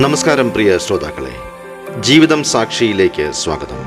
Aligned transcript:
നമസ്കാരം 0.00 0.52
പ്രിയ 0.52 0.78
ശ്രോതാക്കളെ. 0.78 1.32
ജീവിതം 2.00 2.44
സാക്ഷിയിലേക്ക് 2.44 3.32
സ്വാഗതം. 3.32 3.80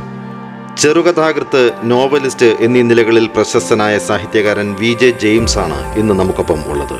ചെറുകഥാകൃത്ത് 0.77 1.71
നോവലിസ്റ്റ് 1.83 2.45
എന്നീ 2.45 2.81
നിലകളിൽ 2.81 3.29
പ്രശസ്തനായ 3.35 3.97
സാഹിത്യകാരൻ 3.97 4.75
വി 4.79 4.93
ജെ 5.01 5.09
ജെയിംസ് 5.09 5.57
ആണ് 5.57 5.97
ഇന്ന് 5.99 6.13
നമുക്കൊപ്പം 6.13 6.59
ഉള്ളത്. 6.71 6.97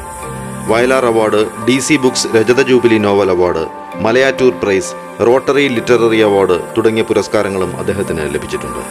Vayalar 0.68 1.06
award 1.06 1.42
D 1.68 1.80
C 1.80 1.96
Books 1.96 2.28
രജത 2.36 2.62
jubilee 2.62 2.98
novel 2.98 3.30
award 3.30 3.66
Malayattoor 4.06 4.54
prize 4.64 4.94
Rotary 5.28 5.68
literary 5.68 6.22
award 6.30 6.60
തുടങ്ങിയ 6.78 7.04
പുരസ്കാരങ്ങളും 7.04 7.78
അദ്ദേഹത്തിന് 7.78 8.36
ലഭിച്ചിട്ടുണ്ട്. 8.36 8.84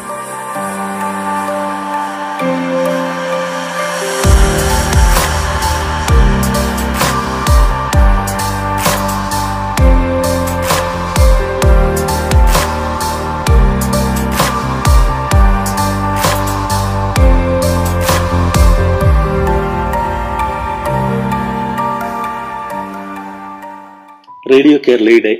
റേഡിയോ 24.50 24.78
കേരളയുടെ 24.88 25.36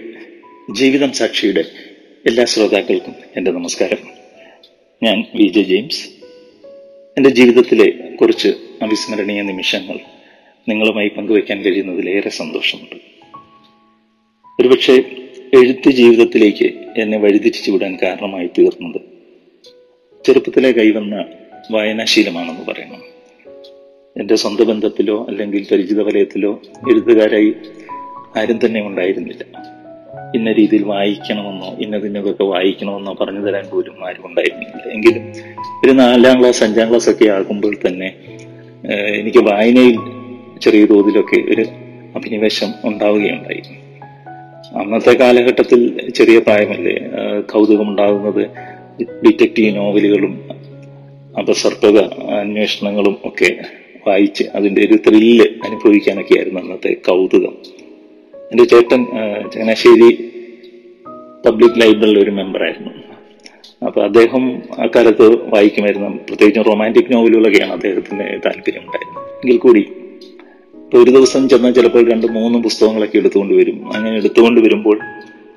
ജീവിതം 0.70 1.12
സാക്ഷിയുടെ 1.12 1.64
എല്ലാ 2.26 2.44
ശ്രോതാക്കൾക്കും 2.44 3.14
എന്റെ 3.36 3.50
നമസ്കാരം. 3.50 3.96
ഞാൻ 5.02 5.24
വി 5.34 5.46
ജെ 5.46 5.62
ജെയിംസ്. 5.62 6.08
എന്റെ 7.16 7.30
ജീവിതത്തിലെ 7.30 8.16
കുറച്ച് 8.16 8.48
അവിസ്മരണീയ 8.82 9.42
നിമിഷങ്ങൾ 9.42 9.98
നിങ്ങളുമായി 10.68 11.08
പങ്കുവയ്ക്കാൻ 11.08 11.62
കഴിയുന്നതിലേറെ 11.62 12.28
സന്തോഷമുണ്ട്. 12.28 12.94
ഒരുപക്ഷെ 14.60 14.92
എഴുത്ത് 15.54 15.90
ജീവിതത്തിലേക്ക് 15.90 16.64
എന്നെ 16.96 17.18
വഴിതിരിച്ചു 17.18 17.70
വിടാൻ 17.70 17.98
കാരണമായി 18.02 18.46
തീർന്നത് 18.46 19.00
ചെറുപ്പത്തിലെ 20.26 20.72
കൈവന്ന 20.72 21.24
വായനാശീലമാണെന്ന് 21.70 22.66
പറയണം. 22.66 23.02
എന്റെ 24.16 24.34
സ്വന്തം 24.34 24.66
ബന്ധത്തിലോ 24.66 25.26
അല്ലെങ്കിൽ 25.28 25.66
പരിചിത 25.72 26.00
വലയത്തിലോ 26.00 26.62
എഴുത്തുകാരായി 26.90 27.54
ആരും 28.34 28.58
തന്നെ 28.64 28.80
ഉണ്ടായിരുന്നില്ല. 28.80 29.42
ഇന്ന 30.34 30.52
രീതിയിൽ 30.52 30.82
വായിക്കണമെന്നോ 30.84 31.76
ഇന്നതിനൊക്കെ 31.78 32.44
വായിക്കണമെന്നോ 32.44 33.16
പറഞ്ഞു 33.20 33.40
തരാൻ 33.40 33.70
പോലും 33.70 34.06
ആരും 34.06 34.26
ഉണ്ടായിരുന്നില്ല. 34.26 34.90
എങ്കിലും 34.92 35.24
ഒരു 35.84 35.92
നാലാം 35.92 36.40
ക്ലാസ് 36.40 36.64
അഞ്ചാം 36.64 36.88
ക്ലാസ് 36.90 37.10
ഒക്കെ 37.10 37.24
ആകുമ്പോൾ 37.28 37.76
തന്നെ 37.86 38.08
എനിക്ക് 39.14 39.38
വായനയിൽ 39.38 39.96
ചെറിയ 40.60 40.84
തോതിലൊക്കെ 40.84 41.36
ഒരു 41.52 41.64
അഭിനിവേശം 42.14 42.74
ഉണ്ടാവുകയുണ്ടായി. 42.84 43.62
അന്നത്തെ 44.74 45.12
കാലഘട്ടത്തിൽ 45.12 45.80
ചെറിയ 46.10 46.38
പ്രായമല്ലേ 46.38 46.94
ഏഹ്, 47.20 47.42
കൗതുകം 47.52 47.88
ഉണ്ടാകുന്നത് 47.88 48.42
ഡിറ്റക്റ്റീവ് 49.24 49.76
നോവലുകളും 49.76 50.34
അപസർപ്പക 51.38 51.96
അന്വേഷണങ്ങളും 52.38 53.18
ഒക്കെ 53.24 53.50
വായിച്ച് 54.06 54.44
അതിന്റെ 54.54 54.82
ഒരു 54.84 54.94
ത്രില്ല് 55.06 55.46
അനുഭവിക്കാനൊക്കെയായിരുന്നു 55.64 56.60
അന്നത്തെ 56.60 56.92
കൗതുകം. 57.08 57.54
എന്റെ 58.50 58.64
ചേട്ടൻ 58.64 59.00
ചങ്ങനാശ്ശേരി 59.52 60.10
പബ്ലിക് 61.46 61.78
ലൈബ്രറിയിൽ 61.80 62.18
ഒരു 62.22 62.30
മെമ്പറായിരുന്നു 62.30 62.92
അപ്പോൾ 63.86 64.02
അദ്ദേഹം 64.04 64.42
അക്കാലത്ത് 64.84 65.26
വായിക്കുമായിരുന്നു. 65.52 66.08
പ്രത്യേകിച്ചും 66.28 66.64
റൊമാന്റിക് 66.70 67.12
നോവലുകളൊക്കെയാണ് 67.12 67.72
അദ്ദേഹത്തിന് 67.72 68.26
താല്പര്യമുണ്ടായിരുന്നത് 68.46 69.28
എങ്കിൽ 69.42 69.58
കൂടി 69.58 69.84
ഇപ്പോൾ 70.84 70.98
ഒരു 71.02 71.10
ദിവസം 71.10 71.42
ചെന്നാൽ 71.48 71.72
ചിലപ്പോൾ 71.72 72.02
രണ്ട് 72.10 72.26
മൂന്ന് 72.26 72.58
പുസ്തകങ്ങളൊക്കെ 72.58 73.16
എടുത്തുകൊണ്ട് 73.18 73.54
വരും. 73.54 73.78
അങ്ങനെ 73.94 74.14
എടുത്തുകൊണ്ട് 74.16 74.60
വരുമ്പോൾ 74.60 74.98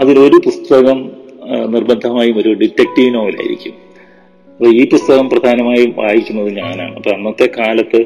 അതിലൊരു 0.02 0.38
പുസ്തകം 0.46 1.00
നിർബന്ധമായും 1.76 2.36
ഒരു 2.42 2.52
ഡിറ്റക്റ്റീവ് 2.62 3.16
നോവലായിരിക്കും 3.16 3.74
അപ്പോൾ 4.52 4.70
ഈ 4.80 4.84
പുസ്തകം 4.90 5.26
പ്രധാനമായും 5.30 5.92
വായിക്കുന്നത് 5.98 6.50
ഞാനാണ്. 6.62 6.94
അപ്പോൾ 6.96 7.12
അന്നത്തെ 7.16 7.48
കാലത്ത് 7.58 8.00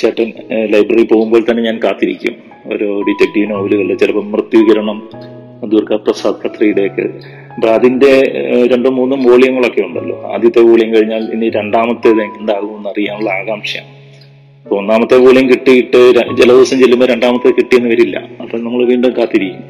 ചേട്ടൻ 0.00 0.28
ലൈബ്രറി 0.72 1.04
പോകുമ്പോൾ 1.12 1.42
തന്നെ 1.50 1.62
ഞാൻ 1.68 1.76
കാത്തിരിക്കും. 1.84 2.34
ഓരോ 2.72 2.88
ഡിറ്റക്റ്റീവ് 3.08 3.50
നോവലുകളിൽ 3.50 3.96
ചിലപ്പോൾ 4.02 4.24
മൃത്യുകിരണം 4.32 4.98
ദുർഗാ 5.72 5.96
പ്രസാദ് 5.96 6.40
കത്രിയുടെയൊക്കെ 6.44 7.06
അപ്പൊ 7.54 7.68
അതിന്റെ 7.68 8.12
രണ്ടോ 8.72 8.90
മൂന്നും 8.90 9.20
വോളിയങ്ങളൊക്കെ 9.28 9.80
ഉണ്ടല്ലോ. 9.80 10.16
ആദ്യത്തെ 10.34 10.60
വോളിയം 10.60 10.90
കഴിഞ്ഞാൽ 10.94 11.24
ഇനി 11.34 11.46
രണ്ടാമത്തേത് 11.50 12.22
എന്താകുമെന്ന് 12.22 12.88
അറിയാനുള്ള 12.88 13.30
ആകാംക്ഷയാണ്. 13.30 13.90
അപ്പൊ 14.64 14.76
ഒന്നാമത്തെ 14.76 15.16
വോളിയം 15.16 15.46
കിട്ടിയിട്ട് 15.52 16.00
ചില 16.38 16.48
ദിവസം 16.52 16.78
ചെല്ലുമ്പോൾ 16.82 17.08
രണ്ടാമത്തെ 17.12 17.50
കിട്ടിയെന്ന് 17.58 17.90
വരില്ല. 17.92 18.16
അപ്പൊ 18.42 18.58
നമ്മൾ 18.58 18.82
വീണ്ടും 18.92 19.12
കാത്തിരിക്കും. 19.18 19.64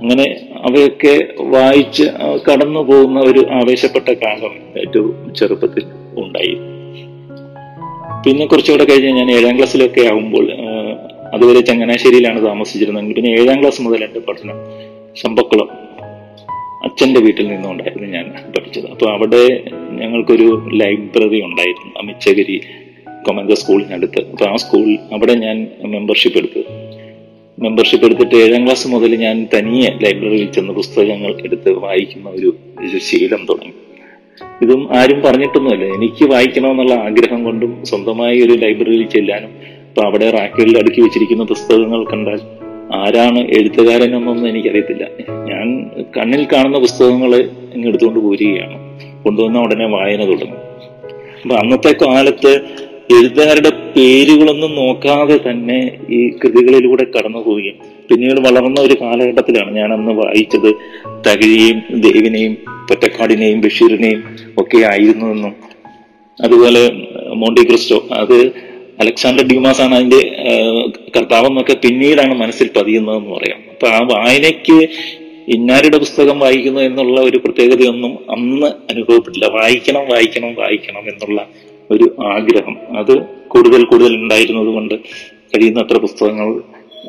അങ്ങനെ 0.00 0.26
അവയൊക്കെ 0.68 1.14
വായിച്ച് 1.54 2.06
കടന്നു 2.48 2.80
പോകുന്ന 2.80 3.18
ഒരു 3.30 3.42
ആവേശപ്പെട്ട 3.58 4.08
കാലം 4.24 4.54
ഏറ്റവും 4.82 5.12
ചെറുപ്പത്തിൽ 5.38 5.84
ഉണ്ടായി. 6.24 6.56
പിന്നെ 8.26 8.46
കുറച്ചുകൂടെ 8.46 8.84
കഴിഞ്ഞ് 8.84 9.10
ഞാൻ 9.18 9.28
ഏഴാം 9.30 9.56
ക്ലാസ്സിലൊക്കെ 9.56 10.02
ആകുമ്പോൾ 10.10 10.46
അതുവരെ 11.34 11.60
ചങ്ങനാശ്ശേരിയിലാണ് 11.60 12.46
താമസിച്ചിരുന്നത്. 12.46 13.12
പിന്നെ 13.16 13.30
ഏഴാം 13.40 13.60
ക്ലാസ് 13.60 13.82
മുതൽ 13.82 14.04
എന്റെ 14.04 14.20
പഠനം 14.28 14.56
ചമ്പക്കുളം 15.20 15.68
അച്ഛന്റെ 16.86 17.20
വീട്ടിൽ 17.20 17.46
നിന്നുകൊണ്ടായിരുന്നു 17.48 18.08
ഞാൻ 18.16 18.26
പഠിച്ചത്. 18.56 18.88
അപ്പോൾ 18.90 19.08
അവിടെ 19.12 19.42
ഞങ്ങൾക്കൊരു 20.00 20.48
ലൈബ്രറി 20.82 21.40
ഉണ്ടായിരുന്നു 21.48 21.92
അമിച്ചഗിരി 22.00 22.58
കൊമന്ത 23.26 23.50
സ്കൂളിനടുത്ത്. 23.50 24.20
അപ്പോൾ 24.32 24.46
ആ 24.48 24.56
സ്കൂൾ 24.56 24.90
അവിടെ 25.12 25.34
ഞാൻ 25.34 25.56
മെമ്പർഷിപ്പ് 25.94 26.38
എടുത്തു. 26.38 26.62
മെമ്പർഷിപ്പ് 27.58 28.06
എടുത്തിട്ട് 28.06 28.34
ഏഴാം 28.34 28.64
ക്ലാസ് 28.66 28.88
മുതൽ 28.88 29.14
ഞാൻ 29.26 29.48
തനിയെ 29.54 29.90
ലൈബ്രറിയിൽ 30.04 30.50
ചെന്ന് 30.58 30.72
പുസ്തകങ്ങൾ 30.72 31.34
എടുത്ത് 31.44 31.72
വായിക്കുന്ന 31.86 32.28
ഒരു 32.28 32.52
ശീലം 33.08 33.46
തുടങ്ങി. 33.50 33.74
ഇതും 34.62 34.88
ആരും 34.96 35.20
പറഞ്ഞിട്ടൊന്നുമല്ല. 35.20 35.84
എനിക്ക് 35.84 36.24
വായിക്കണമെന്നുള്ള 36.30 36.94
ആഗ്രഹം 36.94 37.44
കൊണ്ടും 37.44 37.84
സ്വന്തമായി 37.84 38.40
ഒരു 38.42 38.52
ലൈബ്രറിയിൽ 38.52 39.08
ചെല്ലാനും 39.08 39.50
അപ്പൊ 39.88 40.02
അവിടെ 40.02 40.30
റാക്കുകളിൽ 40.30 40.78
അടുക്കി 40.78 41.00
വെച്ചിരിക്കുന്ന 41.00 41.44
പുസ്തകങ്ങൾ 41.44 42.04
കണ്ടാൽ 42.04 42.40
ആരാണ് 42.94 43.38
എഴുത്തുകാരൻ 43.38 44.16
എന്നൊന്നും 44.16 44.48
എനിക്കറിയത്തില്ല. 44.48 45.04
ഞാൻ 45.30 45.90
കണ്ണിൽ 46.16 46.46
കാണുന്ന 46.52 46.78
പുസ്തകങ്ങൾ 46.78 47.34
ഇങ്ങ് 47.74 47.88
എടുത്തുകൊണ്ട് 47.88 48.20
പോരുകയാണ്. 48.20 49.00
കൊണ്ടുവന്ന 49.24 49.58
ഉടനെ 49.58 49.86
വായന 49.86 50.24
തുടങ്ങും. 50.26 50.58
അപ്പൊ 51.42 51.56
അന്നത്തെ 51.56 52.04
കാലത്ത് 52.04 52.60
എഴുത്തുകാരുടെ 53.10 53.70
പേരുകളൊന്നും 53.96 54.74
നോക്കാതെ 54.74 55.36
തന്നെ 55.36 55.98
ഈ 56.10 56.28
കൃതികളിലൂടെ 56.28 57.04
കടന്നു 57.04 57.38
പോവുകയും 57.38 57.76
പിന്നീട് 58.08 58.40
വളർന്ന 58.40 58.80
ഒരു 58.80 58.96
കാലഘട്ടത്തിലാണ് 59.00 59.76
ഞാൻ 59.76 59.92
അന്ന് 59.92 60.12
വായിച്ചത് 60.12 60.70
തകഴിയെയും 61.26 62.00
ദേവിനെയും 62.00 62.56
പൊറ്റക്കാടിനെയും 62.88 63.60
ബഷീറിനെയും 63.60 64.22
ഒക്കെ 64.58 64.78
ആയിരുന്നു 64.82 65.26
എന്നും 65.26 65.54
അതുപോലെ 66.40 66.82
മോണ്ടി 67.34 67.62
ക്രിസ്റ്റോ 67.64 68.08
അത് 68.12 68.38
അലക്സാണ്ടർ 69.00 69.44
ഡ്യൂമാസ് 69.46 69.80
ആണ് 69.80 69.94
അതിന്റെ 69.94 70.16
കർത്താവ് 70.16 71.10
കർത്താവെന്നൊക്കെ 71.10 71.74
പിന്നീടാണ് 71.74 72.34
മനസ്സിൽ 72.34 72.68
പതിയുന്നതെന്ന് 72.76 73.30
പറയാം. 73.30 73.58
അപ്പൊ 73.70 73.86
ആ 73.88 73.98
വായനയ്ക്ക് 74.12 74.88
ഇന്നാരുടെ 75.48 75.98
പുസ്തകം 75.98 76.38
വായിക്കുന്നു 76.38 76.80
എന്നുള്ള 76.80 77.20
ഒരു 77.20 77.36
പ്രത്യേകതയൊന്നും 77.36 78.18
അന്ന് 78.30 78.66
അനുഭവപ്പെട്ടില്ല. 78.90 79.46
വായിക്കണം 79.48 80.04
വായിക്കണം 80.08 80.54
വായിക്കണം 80.54 81.04
എന്നുള്ള 81.12 81.40
ഒരു 81.90 82.16
ആഗ്രഹം. 82.26 82.98
അത് 82.98 83.24
കൂടുതൽ 83.48 83.84
കൂടുതൽ 83.84 84.14
ഉണ്ടായിരുന്നത് 84.14 84.74
കൊണ്ട് 84.74 84.94
കഴിയുന്നത്ര 84.94 85.98
പുസ്തകങ്ങൾ 85.98 86.62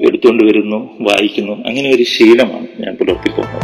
എടുത്തുകൊണ്ട് 0.08 0.44
വരുന്നു 0.44 0.90
വായിക്കുന്നു. 1.02 1.54
അങ്ങനെ 1.54 1.96
ഒരു 1.96 2.04
ശീലമാണ് 2.04 2.68
ഞാൻ 2.80 2.96
പുലർത്തിപ്പോകുന്നത്. 2.96 3.64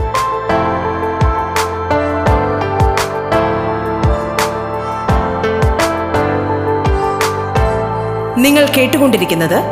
നിങ്ങൾ 8.38 8.65
കേട്ടുകൊണ്ടിരിക്കുന്നത് 8.77 9.63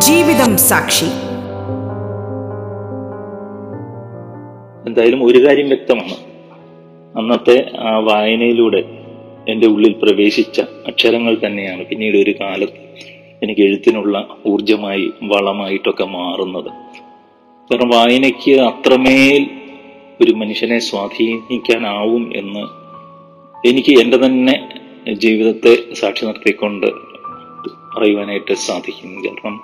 ജീവിതം 0.00 0.56
സാക്ഷി. 0.56 1.04
എന്തായാലും 4.88 5.26
ഒരു 5.26 5.46
കാര്യം 5.46 5.66
വ്യക്തമാണ്. 5.66 6.14
അന്നത്തെ 7.18 7.70
ആ 7.78 7.98
വായനയിലൂടെ 7.98 9.05
എന്റെ 9.50 9.66
ഉള്ളിൽ 9.66 9.92
പ്രവേശിച്ച 10.02 10.60
അക്ഷരങ്ങൾ 10.60 11.36
തന്നെയാണ് 11.46 11.86
പിന്നീട് 11.86 12.16
ഒരു 12.16 12.34
കാലത്ത് 12.40 12.86
എനിക്ക് 13.42 13.60
എഴുത്തിനുള്ള 13.60 14.28
ഊർജമായി 14.46 15.12
വളമായിട്ടൊക്കെ 15.22 16.04
മാറുന്നത്. 16.04 16.70
കാരണം 17.70 17.88
വായനയ്ക്ക് 17.88 18.60
അത്രമേൽ 18.60 19.46
ഒരു 20.20 20.32
മനുഷ്യനെ 20.32 20.78
സ്വാധീനിക്കാനാവും 20.78 22.32
എന്ന് 22.36 22.64
എനിക്ക് 23.68 24.00
എന്റെ 24.00 24.16
തന്നെ 24.16 24.68
ജീവിതത്തെ 25.12 25.94
സാക്ഷി 25.94 26.24
നിർത്തിക്കൊണ്ട് 26.24 26.86
പറയുവാനായിട്ട് 27.96 28.54
സാധിക്കും. 28.54 29.24
കാരണം 29.24 29.60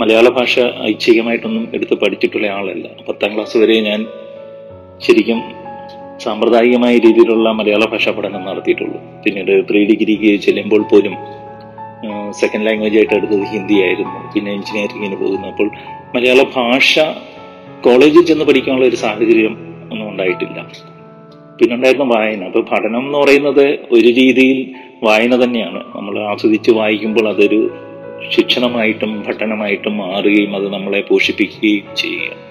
മലയാള 0.00 0.28
ഭാഷ 0.28 0.58
ഐച്ഛികമായിട്ടൊന്നും 0.82 1.68
എടുത്ത് 1.74 1.94
പഠിച്ചിട്ടുള്ള 1.94 2.46
ആളല്ല. 2.46 2.88
പത്താം 3.08 3.34
ക്ലാസ് 3.34 3.56
വരെ 3.56 3.80
ഞാൻ 3.80 4.06
ശരിക്കും 4.98 5.59
സാമ്പ്രദായികമായ 6.20 6.94
രീതിയിലുള്ള 6.98 7.52
മലയാള 7.52 7.84
ഭാഷ 7.84 8.08
പഠനം 8.08 8.42
നടത്തിയിട്ടുള്ളൂ. 8.44 8.98
പിന്നീട് 9.24 9.66
പ്രീ 9.66 9.84
ഡിഗ്രിക്ക് 9.84 10.40
ചെല്ലുമ്പോൾ 10.40 10.82
പോലും 10.82 11.14
സെക്കൻഡ് 12.30 12.66
ലാംഗ്വേജ് 12.66 12.96
ആയിട്ട് 12.96 13.14
എടുത്തത് 13.14 13.44
ഹിന്ദി 13.44 13.82
ആയിരുന്നു. 13.82 14.32
പിന്നെ 14.34 14.52
എഞ്ചിനീയറിങ്ങിന് 14.52 15.16
പോകുന്നു. 15.16 15.48
അപ്പോൾ 15.48 15.70
മലയാള 16.14 16.42
ഭാഷ 16.56 16.98
കോളേജിൽ 17.84 18.24
ചെന്ന് 18.24 18.44
പഠിക്കാനുള്ള 18.44 18.86
ഒരു 18.86 18.96
സാഹചര്യം 18.96 19.54
ഒന്നും 19.92 20.08
ഉണ്ടായിട്ടില്ല. 20.08 20.66
പിന്നെ 21.60 21.76
ഉണ്ടായിരുന്ന 21.76 22.04
വായന. 22.14 22.44
അപ്പൊ 22.44 22.60
പഠനം 22.60 23.06
എന്ന് 23.06 23.18
പറയുന്നത് 23.18 23.78
ഒരു 23.92 24.08
രീതിയിൽ 24.08 24.74
വായന 25.02 25.44
തന്നെയാണ്. 25.44 25.84
നമ്മൾ 25.96 26.18
ആസ്വദിച്ച് 26.18 26.70
വായിക്കുമ്പോൾ 26.70 27.28
അതൊരു 27.28 27.70
ശിക്ഷണമായിട്ടും 28.30 29.24
പഠനമായിട്ടും 29.28 29.96
മാറുകയും 29.96 30.56
അത് 30.56 30.72
നമ്മളെ 30.72 31.00
പോഷിപ്പിക്കുകയും 31.00 31.96
ചെയ്യുക. 31.96 32.49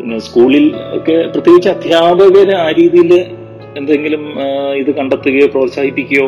പിന്നെ 0.00 0.18
സ്കൂളിൽ 0.26 0.66
ഒക്കെ 0.96 1.16
പ്രത്യേകിച്ച് 1.32 1.68
അധ്യാപകർ 1.68 2.48
ആ 2.54 2.68
രീതിയിൽ 2.78 3.10
എന്തെങ്കിലും 3.78 4.22
ഇത് 4.80 4.90
കണ്ടെത്തുകയോ 4.98 5.46
പ്രോത്സാഹിപ്പിക്കുകയോ 5.46 6.26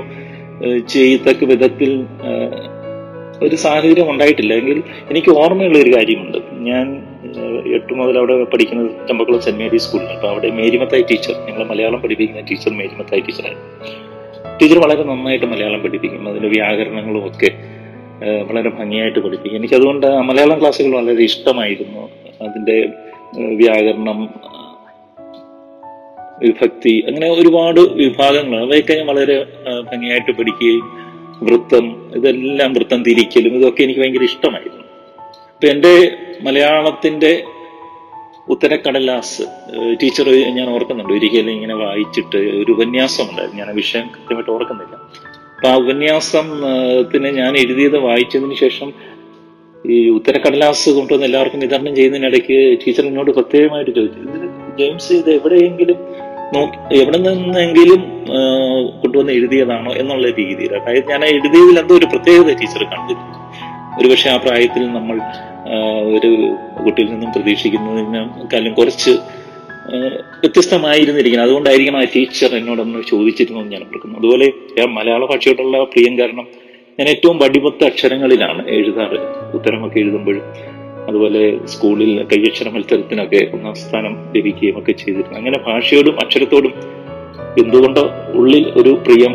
ചെയ്തക്ക 0.95 1.45
വിധത്തിൽ 1.45 1.93
ഒരു 3.43 3.57
സാഹചര്യം 3.63 4.09
ഉണ്ടായിട്ടില്ല. 4.11 4.53
എങ്കിൽ 4.55 4.79
എനിക്ക് 5.11 5.31
ഓർമ്മയുള്ള 5.31 5.79
ഒരു 5.79 5.93
കാര്യമുണ്ട്. 5.97 6.39
ഞാൻ 6.69 6.87
എട്ട് 7.77 7.93
മുതൽ 7.95 8.17
അവിടെ 8.19 8.35
പഠിക്കുന്നത് 8.45 8.91
ചമ്പക്കുളം 9.09 9.41
സെന്റ് 9.41 9.61
മേരി 9.61 9.79
സ്കൂളിൽ 9.85 10.11
അപ്പൊ 10.17 10.29
അവിടെ 10.29 10.49
മേരിമത്തായി 10.51 11.05
ടീച്ചർ 11.11 11.35
ഞങ്ങളെ 11.47 11.65
മലയാളം 11.65 12.01
പഠിപ്പിക്കുന്ന 12.01 12.43
ടീച്ചർ 12.51 12.73
മേരിമത്തായി 12.81 13.21
ടീച്ചറായിരുന്നു. 13.21 13.69
ടീച്ചർ 14.61 14.79
വളരെ 14.85 15.03
നന്നായിട്ട് 15.03 15.47
മലയാളം 15.47 15.81
പഠിപ്പിക്കും. 15.81 16.29
അതിന്റെ 16.31 16.49
വ്യാകരണങ്ങളും 16.49 17.23
ഒക്കെ 17.27 17.51
വളരെ 18.51 18.71
ഭംഗിയായിട്ട് 18.81 19.19
പഠിപ്പിക്കും. 19.19 19.59
എനിക്ക് 19.59 19.75
അതുകൊണ്ട് 19.75 20.07
ആ 20.07 20.21
മലയാളം 20.31 20.61
ക്ലാസ്സുകൾ 20.61 20.93
വളരെ 20.97 21.25
ഇഷ്ടമായിരുന്നു. 21.31 22.05
അതിന്റെ 22.47 22.77
വ്യാകരണം 23.34 24.19
വിഭക്തി 26.43 27.05
അങ്ങനെ 27.08 27.29
ഒരുപാട് 27.31 27.81
വിഭാഗങ്ങൾ. 27.81 28.58
അവയൊക്കെ 28.67 28.93
ഞാൻ 28.94 29.06
വളരെ 29.06 29.37
ഭംഗിയായിട്ട് 29.93 30.32
പഠിക്കുകയും 30.38 30.87
വൃത്തം 31.43 32.12
ഇതെല്ലാം 32.14 32.73
വൃത്തം 32.73 33.02
തിരിക്കലും 33.02 33.55
ഇതൊക്കെ 33.56 33.82
എനിക്ക് 33.82 34.00
ഭയങ്കര 34.00 34.23
ഇഷ്ടമായിരുന്നു. 34.23 34.84
അപ്പൊ 35.55 35.67
എന്റെ 35.69 35.94
മലയാളത്തിന്റെ 36.43 37.44
ഉത്തരക്കടലാസ് 38.49 39.43
ടീച്ചർ 40.02 40.28
ഞാൻ 40.55 40.70
ഓർക്കുന്നുണ്ട്. 40.70 41.12
ഒരിക്കലും 41.12 41.50
ഇങ്ങനെ 41.50 41.75
വായിച്ചിട്ട് 41.75 42.37
ഒരു 42.37 42.73
ഉപന്യാസം 42.73 43.25
ഉണ്ടായിരുന്നു 43.31 43.61
ഞാൻ 43.61 43.69
ആ 43.69 43.73
വിഷയം 43.73 44.06
കൃത്യമായിട്ട് 44.06 44.50
ഓർക്കുന്നില്ല. 44.50 44.94
അപ്പൊ 45.56 45.69
ആ 45.69 45.75
ഉപന്യാസത്തിന് 45.76 47.28
ഞാൻ 47.40 47.56
എഴുതിയത് 47.56 47.99
വായിച്ചതിന് 47.99 48.55
ശേഷം 48.55 48.93
ഈ 49.90 50.08
ഉത്തരക്കടലാസ് 50.08 50.90
കൊണ്ടുവന്ന് 50.90 51.26
എല്ലാവർക്കും 51.26 51.61
വിതരണം 51.61 51.96
ചെയ്യുന്നതിനിടയ്ക്ക് 51.96 52.79
ടീച്ചർ 52.87 53.06
എന്നോട് 53.06 53.31
പ്രത്യേകമായിട്ട് 53.31 53.90
ചോദിച്ചു. 53.90 54.19
"ഇത് 54.19 54.79
ജെയിംസ് 54.79 55.12
ഇത് 55.12 55.31
എവിടെയെങ്കിലും 55.31 55.96
നോക്കി 56.55 56.99
എവിടെ 57.00 57.19
നിന്നെങ്കിലും 57.19 58.00
കൊണ്ടുവന്ന് 59.02 59.32
എഴുതിയതാണോ 59.32 59.93
എന്നുള്ള 59.93 60.31
രീതിയിൽ. 60.31 60.76
അതായത് 60.76 61.08
ഞാൻ 61.08 61.25
എഴുതിയതിൽ 61.25 61.79
എന്തോ 61.79 61.94
ഒരു 61.94 62.06
പ്രത്യേകത 62.06 62.58
ടീച്ചർ 62.61 62.84
കണ്ടിരുന്നു. 62.84 63.43
ഒരുപക്ഷെ 64.00 64.31
ആ 64.31 64.37
പ്രായത്തിൽ 64.37 64.82
നമ്മൾ 64.93 65.20
ഒരു 66.17 66.56
കുട്ടിയിൽ 66.85 67.06
നിന്നും 67.06 67.32
പ്രതീക്ഷിക്കുന്നതിനേക്കാളും 67.32 68.75
കുറച്ച് 68.75 69.11
വ്യത്യസ്തമായിരുന്നിരിക്കുന്നത് 70.40 71.49
അതുകൊണ്ടായിരിക്കും 71.49 71.96
ആ 71.96 72.05
ടീച്ചർ 72.17 72.56
എന്നോടൊന്ന് 72.56 72.99
ചോദിച്ചിരുന്നു 73.11 73.61
ഞാൻ 73.61 73.81
ഓർക്കുന്നു. 73.82 74.19
അതുപോലെ 74.19 74.52
മലയാള 74.87 75.26
ഭാഷയോടുള്ള 75.26 75.85
പ്രിയം 75.85 76.19
കാരണം 76.19 76.46
ഞാൻ 76.99 77.09
ഏറ്റവും 77.09 77.37
വടിവത്ത 77.39 77.85
അക്ഷരങ്ങളിലാണ് 77.85 78.62
എഴുതാറ്. 78.69 79.19
ഉത്തരമൊക്കെ 79.56 79.99
എഴുതുമ്പോഴും 79.99 80.44
അതുപോലെ 81.09 81.43
സ്കൂളിൽ 81.67 82.11
കൈയക്ഷര 82.23 82.69
മത്സരത്തിനൊക്കെ 82.69 83.41
ഒന്നാം 83.55 83.75
സ്ഥാനം 83.75 84.12
ലഭിക്കുകയും 84.37 84.79
ഒക്കെ 84.79 84.93
ചെയ്തിരുന്നു. 84.93 85.37
അങ്ങനെ 85.39 85.59
ഭാഷയോടും 85.67 86.17
അക്ഷരത്തോടും 86.25 86.75
എന്തുകൊണ്ടോ 87.62 88.05
ഉള്ളിൽ 88.41 88.65
ഒരു 88.77 88.93
പ്രിയം 89.06 89.35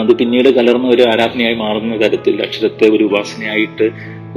അത് 0.00 0.12
പിന്നീട് 0.18 0.48
കലർന്ന 0.48 0.88
ഒരു 0.88 1.02
ആരാധനയായി 1.02 1.54
മാറുന്ന 1.54 1.94
തരത്തിൽ 2.02 2.42
അക്ഷരത്തെ 2.42 2.88
ഒരു 2.88 3.04
ഉപാസനയായിട്ട് 3.04 3.86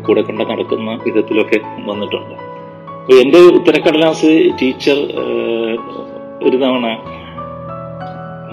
കൂടെ 0.08 0.22
കൊണ്ട് 0.22 0.44
നടക്കുന്ന 0.44 0.92
വിധത്തിലൊക്കെ 1.06 1.60
വന്നിട്ടുണ്ട്. 1.90 2.36
എന്റെ 3.22 3.40
ഉത്തരക്കടലാസ് 3.58 4.32
ടീച്ചർ 4.62 4.98
ഒരു 6.44 6.58
തവണ 6.58 6.88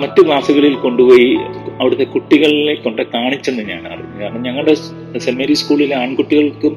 മറ്റ് 0.00 0.20
ക്ലാസ്സുകളിൽ 0.26 0.74
കൊണ്ടുപോയി 0.74 1.30
അവിടുത്തെ 1.80 2.04
കുട്ടികളെ 2.04 2.74
കൊണ്ട് 2.74 3.02
കാണിച്ചെന്ന് 3.14 3.62
ഞാൻ 3.62 3.82
അറിഞ്ഞു. 3.92 4.14
കാരണം 4.22 4.42
ഞങ്ങളുടെ 4.42 4.74
സെന്റ് 5.24 5.38
മേരി 5.38 5.54
സ്കൂളിലെ 5.54 5.96
ആൺകുട്ടികൾക്കും 5.96 6.74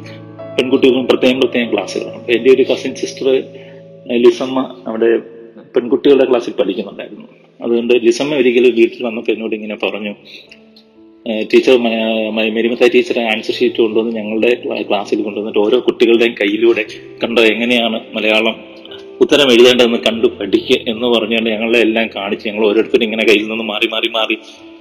പെൺകുട്ടികൾക്കും 0.58 1.08
പ്രത്യേകം 1.08 1.40
പ്രത്യേകം 1.40 1.74
ക്ലാസ്സുകളാണ്. 1.74 2.18
അപ്പൊ 2.20 2.34
എന്റെ 2.34 2.50
ഒരു 2.52 2.64
കസിൻ 2.72 2.96
സിസ്റ്റർ 2.96 3.30
ലിസമ്മ 4.24 4.60
അവിടെ 4.88 5.10
പെൺകുട്ടികളുടെ 5.76 6.26
ക്ലാസ്സിൽ 6.30 6.54
പഠിക്കുന്നുണ്ടായിരുന്നു. 6.60 7.26
അതുകൊണ്ട് 7.64 7.94
ലിസമ്മ 7.94 8.36
ഒരിക്കലും 8.36 8.76
വീട്ടിൽ 8.76 9.02
വന്നപ്പോൾ 9.06 9.32
എന്നോട് 9.32 9.56
ഇങ്ങനെ 9.56 9.76
പറഞ്ഞു 9.84 10.14
ടീച്ചർ 11.54 11.76
മെരിമത്ത 12.56 12.88
ടീച്ചറെ 12.94 13.22
ആൻസർ 13.22 13.54
ഷീറ്റ് 13.54 13.80
കൊണ്ടുവന്ന് 13.82 14.12
ഞങ്ങളുടെ 14.16 14.52
ക്ലാസ്സിൽ 14.90 15.22
കൊണ്ടുവന്നിട്ട് 15.22 15.60
ഓരോ 15.60 15.80
കുട്ടികളുടെയും 15.80 16.36
കയ്യിലൂടെ 16.42 16.84
കണ്ടോ 17.24 17.44
എങ്ങനെയാണ് 17.44 18.00
മലയാളം 18.16 18.56
ഉത്തരം 19.22 19.50
എഴുതേണ്ടതെന്ന് 19.52 20.00
കണ്ടു 20.06 20.28
പഠിക്കുക 20.38 20.78
എന്ന് 20.92 21.08
പറഞ്ഞുകൊണ്ട് 21.14 21.50
ഞങ്ങളെ 21.54 21.80
എല്ലാം 21.80 22.08
കാണിച്ച് 22.16 22.46
ഞങ്ങൾ 22.48 22.64
ഓരോരുത്തരും 22.68 23.06
ഇങ്ങനെ 23.08 23.26
കയ്യിൽ 23.30 23.46
നിന്ന് 23.52 23.66
മാറി 23.72 23.88
മാറി 23.92 24.10
മാറി 24.16 24.36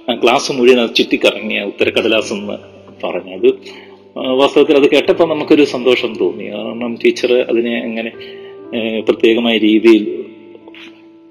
ആ 0.07 0.15
ക്ലാസ് 0.23 0.53
മുഴുവൻ 0.57 0.79
അത് 0.81 0.93
ചുറ്റിക്കറങ്ങിയ 0.97 1.59
ഉത്തരക്കടലാസ് 1.69 2.33
എന്ന് 2.35 2.57
പറഞ്ഞു. 3.03 3.33
അത് 3.37 3.47
ആ, 4.15 4.23
വാസ്തവത്തിൽ 4.39 4.75
അത് 4.79 4.87
കേട്ടപ്പോൾ 4.91 5.27
നമുക്കൊരു 5.31 5.63
സന്തോഷം 5.73 6.11
തോന്നി. 6.19 6.45
കാരണം 6.53 6.91
ടീച്ചർ 7.01 7.31
അതിനെ 7.49 7.73
അങ്ങനെ 7.81 8.11
പ്രത്യേകമായ 9.07 9.55
രീതിയിൽ 9.63 10.03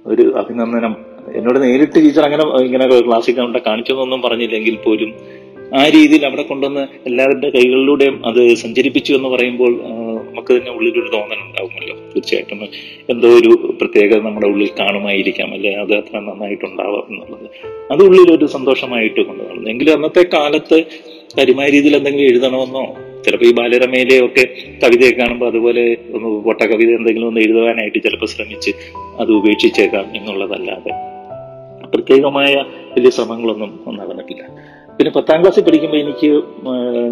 ഒരു 0.07 0.25
അഭിനന്ദനം 0.41 0.93
എന്നോട് 1.35 1.59
നേരിട്ട് 1.63 1.97
ടീച്ചർ 1.97 2.25
അങ്ങനെ 2.25 2.45
ഇങ്ങനെ 2.67 2.87
ക്ലാസ്സിൽ 3.07 3.35
കൊണ്ട് 3.39 3.59
കാണിച്ചതൊന്നും 3.67 4.21
പറഞ്ഞില്ലെങ്കിൽ 4.23 4.77
പോലും 4.85 5.11
ആ 5.75 5.85
രീതിയിൽ 5.89 6.23
അവിടെ 6.27 6.43
കൊണ്ടുവന്ന് 6.43 6.83
എല്ലാവരുടെ 7.07 7.49
കൈകളിലൂടെയും 7.51 8.17
അത് 8.29 8.41
സഞ്ചരിപ്പിച്ചു 8.63 9.13
എന്ന് 9.13 9.29
പറയുമ്പോൾ 9.35 9.73
നമുക്ക് 10.35 10.55
തന്നെ 10.55 10.71
ഉള്ളിലൊരു 10.71 11.11
തോന്നൽ 11.13 11.35
ഉണ്ടാവുമല്ലോ 11.35 11.97
തീർച്ചയായിട്ടും 12.15 12.61
എന്തോ 13.11 13.29
ഒരു 13.29 13.77
പ്രത്യേകത 13.81 14.21
നമ്മുടെ 14.21 14.47
ഉള്ളിൽ 14.47 14.71
കാണുമായിരിക്കാം 14.81 15.55
അല്ലെ? 15.55 15.75
അത് 15.75 15.95
അത്ര 15.95 16.19
നന്നായിട്ടുണ്ടാവാം 16.19 17.05
എന്നുള്ളത്. 17.11 17.47
അത് 17.93 18.03
ഉള്ളിലൊരു 18.03 18.47
സന്തോഷമായിട്ട് 18.47 19.21
കൊണ്ടു 19.21 19.71
എങ്കിലും 19.71 19.93
അന്നത്തെ 19.93 20.27
കാലത്ത് 20.35 20.85
കരിമായ 21.39 21.71
രീതിയിൽ 21.71 21.97
എന്തെങ്കിലും 21.97 22.27
എഴുതണമെന്നോ 22.27 22.97
ചിലപ്പോൾ 23.25 23.47
ഈ 23.47 23.53
ബാലരമയിലെ 23.53 24.25
ഒക്കെ 24.25 24.45
കവിതയൊക്കെ 24.85 25.21
കാണുമ്പോൾ 25.21 25.47
അതുപോലെ 25.47 25.97
ഒന്ന് 26.15 26.29
പൊട്ട 26.29 26.63
കവിത 26.63 26.89
എന്തെങ്കിലും 26.89 27.27
ഒന്ന് 27.27 27.41
എഴുതുവാനായിട്ട് 27.41 27.99
ചിലപ്പോൾ 27.99 28.27
ശ്രമിച്ച് 28.27 28.71
അത് 29.19 29.33
ഉപേക്ഷിച്ചേക്കാം 29.33 30.17
എന്നുള്ളതല്ലാതെ. 30.17 30.93
പ്രത്യേകമായ 31.89 32.55
വലിയ 32.97 33.11
ശ്രമങ്ങളൊന്നും 33.11 33.71
നടന്നിട്ടില്ല 33.95 34.45
പിന്നെ 34.99 35.11
പത്താം 35.17 35.39
ക്ലാസ്സിൽ 35.41 35.63
പഠിക്കുമ്പോൾ 35.65 35.97
എനിക്ക് 35.97 36.29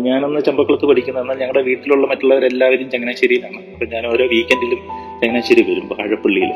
ഞാനന്ന് 0.07 0.41
ചമ്പക്കുളത്ത് 0.41 0.87
പഠിക്കുന്ന 0.91 1.21
എന്നാൽ 1.21 1.39
ഞങ്ങളുടെ 1.39 1.63
വീട്ടിലുള്ള 1.69 2.07
മറ്റുള്ളവരെല്ലാവരും 2.11 2.91
ചങ്ങനാശ്ശേരിയിലാണ് 2.91 3.59
അപ്പം 3.73 3.89
ഞാൻ 3.95 4.05
ഓരോ 4.13 4.25
വീക്കെൻഡിലും 4.35 4.81
ചങ്ങനാശ്ശേരി 5.23 5.63
വരും 5.71 5.87
വാഴപ്പള്ളിയിൽ 5.93 6.53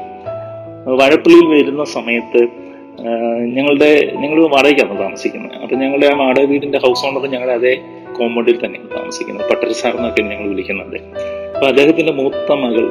വാഴപ്പള്ളിയിൽ 1.00 1.46
വരുന്ന 1.54 1.84
സമയത്ത് 1.96 2.42
ഞങ്ങളുടെ 3.56 3.90
ഞങ്ങൾ 4.22 4.38
വാടകയ്ക്കാണ് 4.54 4.94
താമസിക്കുന്നത്. 5.02 5.56
അപ്പം 5.62 5.76
ഞങ്ങളുടെ 5.82 6.06
ആ 6.12 6.14
വാടക 6.22 6.44
വീടിന്റെ 6.52 6.78
ഹൗസ് 6.84 7.04
ഓണർ 7.06 7.24
ഞങ്ങളുടെ 7.34 7.56
അതേ 7.60 7.74
കോമ്പൗണ്ടിൽ 8.18 8.56
തന്നെയാണ് 8.64 8.90
താമസിക്കുന്നത്. 8.96 9.44
പട്ടർ 9.50 9.72
സാർ 9.80 9.92
എന്നൊക്കെ 9.98 10.22
ഞങ്ങൾ 10.22 10.46
വിളിക്കുന്നത് 10.52 10.96
അപ്പം 11.54 11.68
അദ്ദേഹത്തിന്റെ 11.72 12.12
മൂത്ത 12.12 12.52
മകൾ 12.62 12.86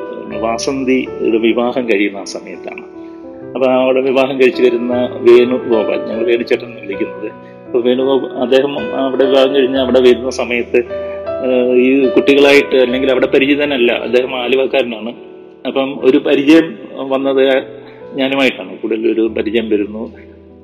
വാസന്തി 0.46 1.00
വിവാഹം 1.48 1.84
കഴിയുന്ന 1.90 2.18
ആ 2.18 2.28
സമയത്താണ്. 2.36 2.84
അപ്പം 3.56 3.68
അവിടെ 3.82 4.02
വിവാഹം 4.10 4.36
കഴിച്ചു 4.42 4.62
വരുന്ന 4.64 4.94
വേണു 5.28 5.58
ഗോപാൽ 5.72 6.00
ഞങ്ങൾ 6.10 6.24
വേണുചേട്ടൻ 6.32 6.72
വിളിക്കുന്നത്. 6.84 7.30
വേണുഗോപാൽ 7.74 8.30
അദ്ദേഹം 8.30 8.80
അവിടെ 8.80 9.26
വിവാഹം 9.26 9.56
കഴിഞ്ഞ് 9.56 9.78
അവിടെ 9.78 10.00
വരുന്ന 10.00 10.30
സമയത്ത് 10.30 10.84
ഈ 11.76 12.08
കുട്ടികളായിട്ട് 12.08 12.76
അല്ലെങ്കിൽ 12.76 13.12
അവിടെ 13.12 13.28
പരിചിതനല്ല 13.28 13.92
അദ്ദേഹം 13.92 14.36
ആലുവക്കാരനാണ്. 14.36 15.14
അപ്പം 15.68 16.00
ഒരു 16.04 16.18
പരിചയം 16.18 16.78
വന്നത് 17.10 17.64
ഞാനുമായിട്ടാണ്. 18.14 18.78
കൂടുതൽ 18.78 19.12
ഒരു 19.12 19.22
പരിചയം 19.38 19.70
വരുന്നു. 19.70 20.14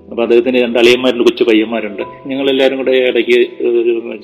അപ്പോൾ 0.10 0.22
അദ്ദേഹത്തിന് 0.22 0.62
രണ്ട് 0.62 0.80
അളിയന്മാരുണ്ട് 0.80 1.24
കൊച്ചു 1.24 1.44
പയ്യന്മാരുണ്ട്. 1.44 2.02
ഞങ്ങളെല്ലാവരും 2.28 2.78
കൂടെ 2.78 2.92
ഇടയ്ക്ക് 2.92 3.48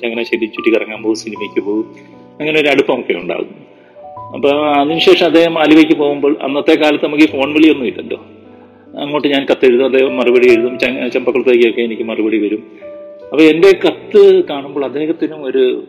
ചങ്ങനാശ്ശേരി 0.02 0.44
ചുറ്റി 0.44 0.76
കറങ്ങാൻ 0.76 1.02
പോകും 1.02 1.16
സിനിമയ്ക്ക് 1.16 1.64
പോകും. 1.66 1.94
അങ്ങനെ 2.40 2.60
ഒരു 2.60 2.68
അടുപ്പമൊക്കെ 2.68 3.12
ഉണ്ടാകും. 3.12 3.78
അപ്പം 4.34 4.80
അതിനുശേഷം 4.80 5.26
അദ്ദേഹം 5.26 5.58
ആലുവയ്ക്ക് 5.58 5.92
പോകുമ്പോൾ 5.92 6.36
അന്നത്തെ 6.42 6.74
കാലത്ത് 6.74 7.04
നമുക്ക് 7.04 7.24
ഈ 7.24 7.26
ഫോൺ 7.26 7.52
വിളിയൊന്നും 7.52 7.86
ഇല്ലല്ലോ. 7.86 8.26
അങ്ങോട്ട് 8.96 9.28
ഞാൻ 9.28 9.46
കത്തെഴുതും 9.50 9.84
അദ്ദേഹം 9.84 10.16
മറുപടി 10.16 10.48
എഴുതും 10.50 10.78
ചെമ്പക്കുളത്തേക്കൊക്കെ 11.12 11.82
എനിക്ക് 11.82 12.02
മറുപടി 12.02 12.38
വരും. 12.38 12.62
അപ്പൊ 13.22 13.42
എന്റെ 13.42 13.72
കത്ത് 13.86 14.44
കാണുമ്പോൾ 14.44 14.84
അദ്ദേഹത്തിനും 14.84 15.44
ഒരു 15.44 15.84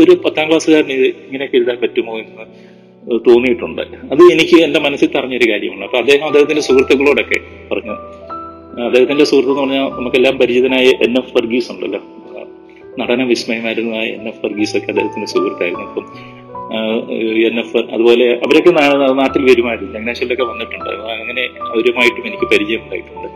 ഒരു- 0.00 0.16
പത്താം 0.16 0.48
ക്ലാസ്സുകാരന് 0.48 0.92
ഇങ്ങനെയൊക്കെ 0.92 1.56
എഴുതാൻ 1.56 1.76
പറ്റുമോ 1.82 2.18
എന്ന് 2.18 3.18
തോന്നിയിട്ടുണ്ട്. 3.28 3.82
അത് 3.82 4.32
എനിക്ക് 4.32 4.62
എന്റെ 4.62 4.80
മനസ്സിൽ 4.80 5.06
തറഞ്ഞൊരു 5.06 5.50
കാര്യമാണ്. 5.50 5.84
അപ്പൊ 5.84 5.98
അദ്ദേഹം 5.98 6.26
അദ്ദേഹത്തിന്റെ 6.26 6.62
സുഹൃത്തുക്കളോടൊക്കെ 6.62 7.40
പറഞ്ഞു. 7.74 7.92
അദ്ദേഹത്തിന്റെ 8.82 9.24
സുഹൃത്ത് 9.24 9.50
എന്ന് 9.50 9.60
പറഞ്ഞാൽ 9.60 9.88
നമുക്കെല്ലാം 9.88 10.38
പരിചിതനായ 10.38 10.84
എൻ 10.86 11.18
എഫ് 11.18 11.36
വർഗീസ് 11.36 11.72
ഉണ്ടല്ലോ. 11.72 12.00
നടന 12.98 13.22
വിസ്മയമായിരുന്നതായ 13.22 14.06
എൻ 14.06 14.28
എഫ് 14.28 14.46
വർഗീസ് 14.46 14.76
ഒക്കെ 14.76 14.86
അദ്ദേഹത്തിന്റെ 14.86 15.26
സുഹൃത്തായിരുന്നു. 15.26 15.84
അപ്പം 15.84 16.35
എൻ 17.48 17.58
എഫ് 17.58 17.76
അതുപോലെ 17.76 18.32
അവരൊക്കെ 18.32 18.70
നാട്ടിൽ 19.12 19.42
വരുമായിരുന്നു. 19.44 19.92
ചങ്ങനാശ്ശേരിയിലൊക്കെ 19.92 20.52
വന്നിട്ടുണ്ട്. 20.52 20.90
അങ്ങനെ 20.90 21.42
അവരുമായിട്ടും 21.42 22.26
എനിക്ക് 22.26 22.44
പരിചയമുണ്ടായിട്ടുണ്ട്. 22.44 23.28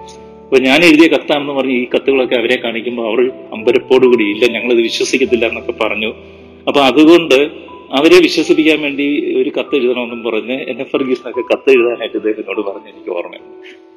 അപ്പൊ 0.43 0.59
ഞാൻ 0.59 0.85
എഴുതിയ 0.85 1.09
കത്താണെന്ന് 1.09 1.53
പറഞ്ഞ് 1.53 1.73
ഈ 1.73 1.87
കത്തുകളൊക്കെ 1.95 2.35
അവരെ 2.35 2.59
കാണിക്കുമ്പോൾ 2.65 3.07
അവർ 3.09 3.31
അമ്പരപ്പോടുകൂടി 3.53 4.25
ഇല്ല 4.25 4.47
ഞങ്ങളിത് 4.47 4.83
വിശ്വസിക്കത്തില്ല 4.83 5.47
എന്നൊക്കെ 5.47 5.73
പറഞ്ഞു. 5.73 6.15
അപ്പൊ 6.69 6.81
അതുകൊണ്ട് 6.81 7.51
അവരെ 7.93 8.19
വിശ്വസിപ്പിക്കാൻ 8.21 8.81
വേണ്ടി 8.83 9.35
ഒരു 9.43 9.51
കത്ത് 9.61 9.77
എഴുതണമെന്നും 9.77 10.25
പറഞ്ഞ് 10.25 10.53
എൻ 10.53 10.81
എഫ് 10.81 10.97
വർഗീസിനൊക്കെ 10.97 11.41
കത്ത് 11.41 11.71
എഴുതാനായിട്ട് 11.71 12.17
എന്നോട് 12.17 12.61
പറഞ്ഞ്. 12.61 12.89
എനിക്ക് 12.89 13.11
ഓർമ്മയുണ്ട്. 13.11 13.91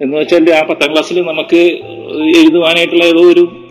എന്ന് 0.00 0.16
വെച്ചാൽ 0.16 0.54
ആ 0.54 0.62
പത്താം 0.62 0.92
ക്ലാസ്സിൽ 0.92 1.22
നമുക്ക് 1.22 1.60
എഴുതുവാനായിട്ടുള്ള 2.40 3.04
ഏതോ 3.04 3.22
ഒരു 3.22 3.61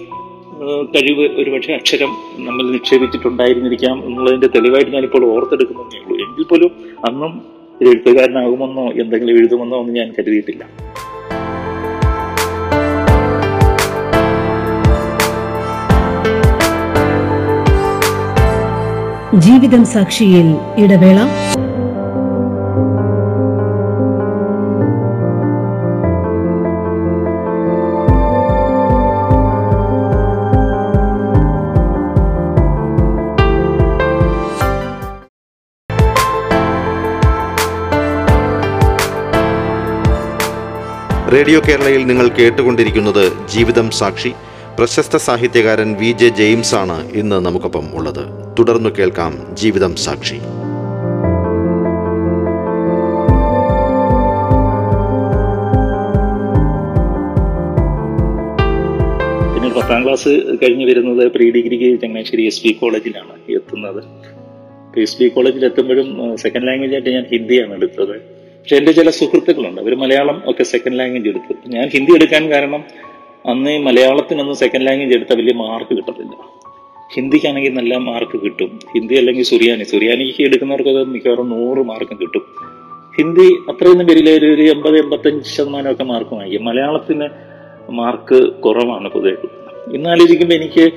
കഴിവ് 0.66 1.26
ഒരുപക്ഷെ 1.42 1.74
അക്ഷരം 1.74 2.12
നമ്മൾ 2.40 2.72
നിക്ഷേപിച്ചിട്ടുണ്ടായിരുന്നിരിക്കാം 2.72 4.06
എന്നുള്ളതിന്റെ 4.06 4.48
തെളിവായിട്ട് 4.48 4.92
ഞാനിപ്പോൾ 4.92 5.26
ഓർത്തെടുക്കുന്നതേ 5.26 6.00
ഉള്ളൂ. 6.04 6.26
എങ്കിൽ 6.26 6.44
പോലും 6.44 6.72
അന്നും 7.06 7.42
ഒരു 7.82 7.90
എഴുത്തുകാരനാകുമെന്നോ 7.90 8.92
എന്തെങ്കിലും 8.92 9.38
എഴുതുമെന്നോ 9.38 9.80
ഒന്നും 9.80 9.96
ഞാൻ 9.96 10.14
കരുതിയിട്ടില്ല. 10.20 10.64
ജീവിതം 19.40 19.86
സാക്ഷിയിൽ 19.86 20.48
ഇടവേള. 20.78 21.20
റേഡിയോ 41.42 41.62
കേരളയിൽ 41.68 42.08
നിങ്ങൾ 42.08 42.28
കേട്ടുകൊണ്ടിരിക്കുന്നത് 42.28 43.48
ജീവിതം 43.48 43.92
സാക്ഷി. 43.92 44.32
പ്രശസ്ത 44.80 45.16
സാഹിത്യകാരൻ 45.18 45.94
വി 45.94 46.12
ജെ 46.12 46.28
ജെയിംസ് 46.30 46.76
ആണ് 46.76 47.12
ഇന്ന് 47.12 47.36
നമുക്കൊപ്പം 47.46 47.86
ഉള്ളത്. 47.94 48.26
തുടർന്ന് 48.60 48.90
കേൾക്കാം 48.90 49.34
ജീവിതം 49.54 49.96
സാക്ഷി. 49.96 50.36
പത്താം 59.80 60.04
ക്ലാസ് 60.04 60.30
കഴിഞ്ഞ് 60.64 60.86
വരുന്നത് 60.86 61.32
പ്രീ 61.32 61.52
ഡിഗ്രിക്ക് 61.52 62.02
ചങ്ങനാശ്ശേരി 62.02 62.46
എസ് 62.46 62.64
ബി 62.64 62.72
കോളേജിലാണ് 62.72 63.52
എത്തുന്നത്. 63.52 64.04
എസ് 65.00 65.18
ബി 65.20 65.28
കോളേജിൽ 65.28 65.66
എത്തുമ്പോഴും 65.66 66.38
സെക്കൻഡ് 66.38 66.68
ലാംഗ്വേജ് 66.68 66.94
ആയിട്ട് 66.94 67.10
ഞാൻ 67.10 67.26
ഹിന്ദിയാണ് 67.32 67.74
എടുത്തത്. 67.74 68.41
പക്ഷെ 68.62 68.76
എന്റെ 68.76 68.92
ചില 68.92 69.10
സുഹൃത്തുക്കളുണ്ട്. 69.10 69.82
അവർ 69.82 69.96
മലയാളം 69.96 70.42
ഒക്കെ 70.48 70.64
സെക്കൻഡ് 70.64 71.00
ലാംഗ്വേജ് 71.00 71.28
എടുത്തു. 71.30 71.54
ഞാൻ 71.68 71.88
ഹിന്ദി 71.88 72.12
എടുക്കാൻ 72.12 72.52
കാരണം 72.52 72.84
അന്ന് 73.46 73.80
മലയാളത്തിനൊന്നും 73.80 74.56
സെക്കൻഡ് 74.56 74.88
ലാംഗ്വേജ് 74.88 75.16
എടുത്താൽ 75.16 75.38
വലിയ 75.38 75.54
മാർക്ക് 75.54 75.98
കിട്ടത്തില്ല. 75.98 76.36
ഹിന്ദിക്കാണെങ്കിൽ 77.14 77.74
നല്ല 77.74 77.98
മാർക്ക് 77.98 78.42
കിട്ടും. 78.42 78.80
ഹിന്ദി 78.96 79.16
അല്ലെങ്കിൽ 79.16 79.44
സുറിയാനി. 79.44 79.84
സുറിയാനിക്ക് 79.84 80.44
എടുക്കുന്നവർക്കൊക്കെ 80.44 81.04
മിക്കവാറും 81.04 81.50
നൂറ് 81.50 81.78
മാർക്കും 81.78 82.18
കിട്ടും. 82.22 82.44
ഹിന്ദി 83.18 83.48
അത്രയൊന്നും 83.72 84.08
വരില്ല. 84.08 84.30
ഒരു 84.30 84.62
എൺപത് 84.62 84.98
എൺപത്തഞ്ച് 84.98 85.50
ശതമാനമൊക്കെ 85.50 86.04
മാർക്ക് 86.04 86.34
വാങ്ങിക്കും 86.34 86.66
മലയാളത്തിന് 86.66 87.28
മാർക്ക് 87.90 88.54
കുറവാണ് 88.54 89.10
പൊതുവെ. 89.10 89.36
ഇന്ന് 89.96 90.10
ആലോചിക്കുമ്പോൾ 90.10 90.56
എനിക്ക് 90.56 90.92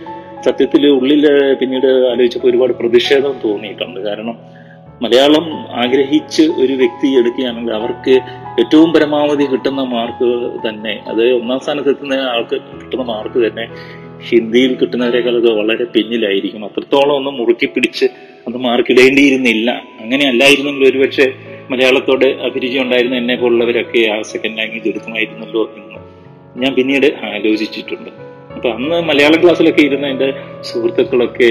സത്യത്തിൽ 0.45 0.87
ഉള്ളിൽ 0.87 1.55
പിന്നീട് 1.61 1.87
ആലോചിച്ചപ്പോൾ 1.87 2.49
ഒരുപാട് 2.49 2.73
പ്രതിഷേധം 2.73 3.35
തോന്നിയിട്ടുണ്ട്. 3.45 4.01
കാരണം 4.01 4.54
മലയാളം 5.03 5.47
ആഗ്രഹിച്ച് 5.83 6.43
ഒരു 6.43 6.73
വ്യക്തി 6.73 7.19
എടുക്കുകയാണെങ്കിൽ 7.19 7.73
അവർക്ക് 7.73 8.21
ഏറ്റവും 8.61 8.93
പരമാവധി 8.93 9.45
കിട്ടുന്ന 9.45 9.83
മാർക്ക് 9.83 10.51
തന്നെ 10.69 11.05
അത് 11.09 11.33
ഒന്നാം 11.33 11.61
സ്ഥാനത്ത് 11.61 11.89
എത്തുന്ന 11.89 12.15
ആൾക്ക് 12.15 12.57
കിട്ടുന്ന 12.83 13.05
മാർക്ക് 13.05 13.39
തന്നെ 13.47 13.65
ഹിന്ദിയിൽ 14.29 14.75
കിട്ടുന്നവരെക്കാളൊക്കെ 14.75 15.51
വളരെ 15.51 15.85
പിന്നിലായിരിക്കും. 15.85 16.65
അത്രത്തോളം 16.65 17.17
ഒന്ന് 17.17 17.31
മുറുക്കി 17.31 17.67
പിടിച്ച് 17.67 18.05
അത് 18.49 18.57
മാർക്ക് 18.57 18.93
ഇടേണ്ടിയിരുന്നില്ല. 18.93 19.83
അങ്ങനെ 20.01 20.29
അല്ലായിരുന്നെങ്കിൽ 20.29 20.89
ഒരുപക്ഷെ 20.89 21.33
മലയാളത്തോട് 21.71 22.25
അഭിരുചി 22.25 22.79
ഉണ്ടായിരുന്ന 22.79 23.17
എന്നെ 23.17 23.35
പോലുള്ളവരൊക്കെ 23.35 24.11
ആ 24.11 24.23
സെക്കൻഡ് 24.23 24.59
ലാംഗ്വേജ് 24.59 24.89
എടുക്കുമായിരുന്നല്ലോ 24.89 25.73
എന്ന് 25.77 26.01
ഞാൻ 26.63 26.75
പിന്നീട് 26.75 27.07
ആലോചിച്ചിട്ടുണ്ട്. 27.25 28.11
അപ്പൊ 28.55 28.71
അന്ന് 28.71 29.03
മലയാളം 29.03 29.43
ക്ലാസ്സിലൊക്കെ 29.43 29.81
ഇരുന്ന 29.81 30.07
എന്റെ 30.07 30.33
സുഹൃത്തുക്കളൊക്കെ 30.61 31.51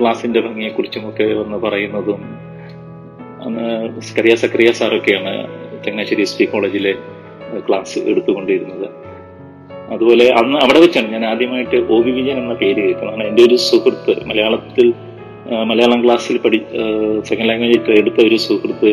ക്ലാസിന്റെ 0.00 0.40
ഭംഗിയെ 0.40 0.68
കുറിച്ചും 0.68 1.08
ഒക്കെ 1.08 1.24
വന്ന് 1.24 1.56
പറയുന്നതും 1.56 2.47
അന്ന് 3.44 4.00
സ്കറിയ 4.00 4.34
സക്രിയ 4.34 4.72
സാറൊക്കെയാണ് 4.72 5.32
ചങ്ങനാശ്ശേരി 5.84 6.20
എസ് 6.20 6.38
പി 6.38 6.44
കോളേജിലെ 6.44 6.92
ക്ലാസ് 7.68 7.98
എടുത്തുകൊണ്ടിരുന്നത്. 7.98 8.88
അതുപോലെ 9.94 10.24
അന്ന് 10.40 10.58
അവിടെ 10.64 10.80
വെച്ചാണ് 10.80 11.12
ഞാൻ 11.12 11.24
ആദ്യമായിട്ട് 11.24 11.76
ഒ 11.76 11.98
വി 12.00 12.10
വിജയൻ 12.10 12.38
എന്ന 12.38 12.54
പേര് 12.54 12.80
കേൾക്കുന്നത്. 12.86 13.28
എന്റെ 13.28 13.42
ഒരു 13.42 13.56
സുഹൃത്ത്. 13.56 14.14
മലയാളത്തിൽ 14.26 14.88
മലയാളം 15.70 16.04
ക്ലാസ്സിൽ 16.04 16.38
പഠി 16.38 16.58
സെക്കൻഡ് 17.24 17.48
ലാംഗ്വേജ് 17.48 17.98
എടുത്ത 18.00 18.26
ഒരു 18.26 18.36
സുഹൃത്ത്. 18.36 18.90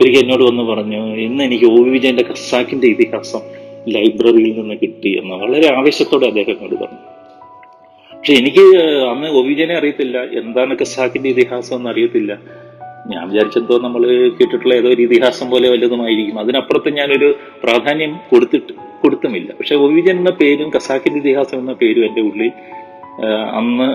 ഒരിക്കൽ 0.00 0.22
എന്നോട് 0.22 0.42
വന്ന് 0.42 0.62
പറഞ്ഞു 0.62 1.00
ഇന്ന് 1.26 1.44
എനിക്ക് 1.44 1.64
ഒ 1.64 1.78
വി 1.84 1.90
വിജയന്റെ 1.90 2.24
ഖസാക്കിന്റെ 2.30 2.86
ഇതിഹാസം 2.86 3.40
ലൈബ്രറിയിൽ 3.88 4.54
നിന്ന് 4.60 4.74
കിട്ടി 4.82 5.10
എന്ന് 5.20 5.34
വളരെ 5.34 5.68
ആവേശത്തോടെ 5.76 6.26
അദ്ദേഹം 6.26 6.52
എന്നോട് 6.52 6.74
പറഞ്ഞു. 6.74 7.02
പക്ഷെ 8.16 8.32
എനിക്ക് 8.32 8.64
അന്ന് 9.12 9.28
ഒ 9.38 9.42
വിജയനെ 9.48 9.74
അറിയത്തില്ല. 9.74 10.18
എന്താണ് 10.40 10.76
ഖസാക്കിന്റെ 10.80 11.28
ഇതിഹാസം 11.28 11.76
എന്ന് 11.76 11.90
അറിയത്തില്ല. 11.90 12.32
ഞാൻ 13.10 13.22
വിചാരിച്ചെന്തോ 13.30 13.74
നമ്മൾ 13.84 14.02
കേട്ടിട്ടുള്ള 14.38 14.74
ഏതോ 14.80 14.88
ഒരു 14.94 15.02
ഇതിഹാസം 15.06 15.46
പോലെ 15.52 15.66
വല്ലതുമായിരിക്കും 15.72 16.36
അതിനപ്പുറത്ത് 16.42 16.90
ഞാനൊരു 16.98 17.28
പ്രാധാന്യം 17.62 18.12
കൊടുത്തിട്ട് 18.30 18.72
കൊടുത്തുമില്ല. 19.02 19.50
പക്ഷെ 19.58 19.74
ഒവിജൻ 19.84 20.16
എന്ന 20.22 20.30
പേരും 20.40 20.68
ഖസാക്കിന്റെ 20.74 21.20
ഇതിഹാസം 21.24 21.58
എന്ന 21.62 21.72
പേരും 21.82 22.04
എന്റെ 22.08 22.22
ഉള്ളിൽ 22.28 22.52
അന്ന് 23.60 23.88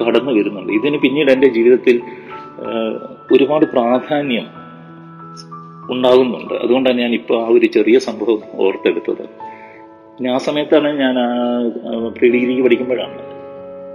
കടന്നു 0.00 0.32
വരുന്നുണ്ട്. 0.38 0.72
ഇതിന് 0.78 0.98
പിന്നീട് 1.04 1.30
എന്റെ 1.34 1.48
ജീവിതത്തിൽ 1.56 1.96
ഒരുപാട് 3.34 3.64
പ്രാധാന്യം 3.74 4.46
ഉണ്ടാകുന്നുണ്ട്. 5.94 6.54
അതുകൊണ്ടാണ് 6.64 6.98
ഞാൻ 7.04 7.12
ഇപ്പോൾ 7.20 7.36
ആ 7.44 7.46
ഒരു 7.56 7.66
ചെറിയ 7.76 7.98
സംഭവം 8.08 8.40
ഓർത്തെടുത്തത്. 8.64 9.24
പിന്നെ 10.14 10.30
ആ 10.34 10.38
സമയത്താണ് 10.48 10.88
ഞാൻ 11.02 11.16
പ്രീ 12.16 12.28
ഡിഗ്രിക്ക് 12.34 12.62
പഠിക്കുമ്പോഴാണ് 12.66 13.18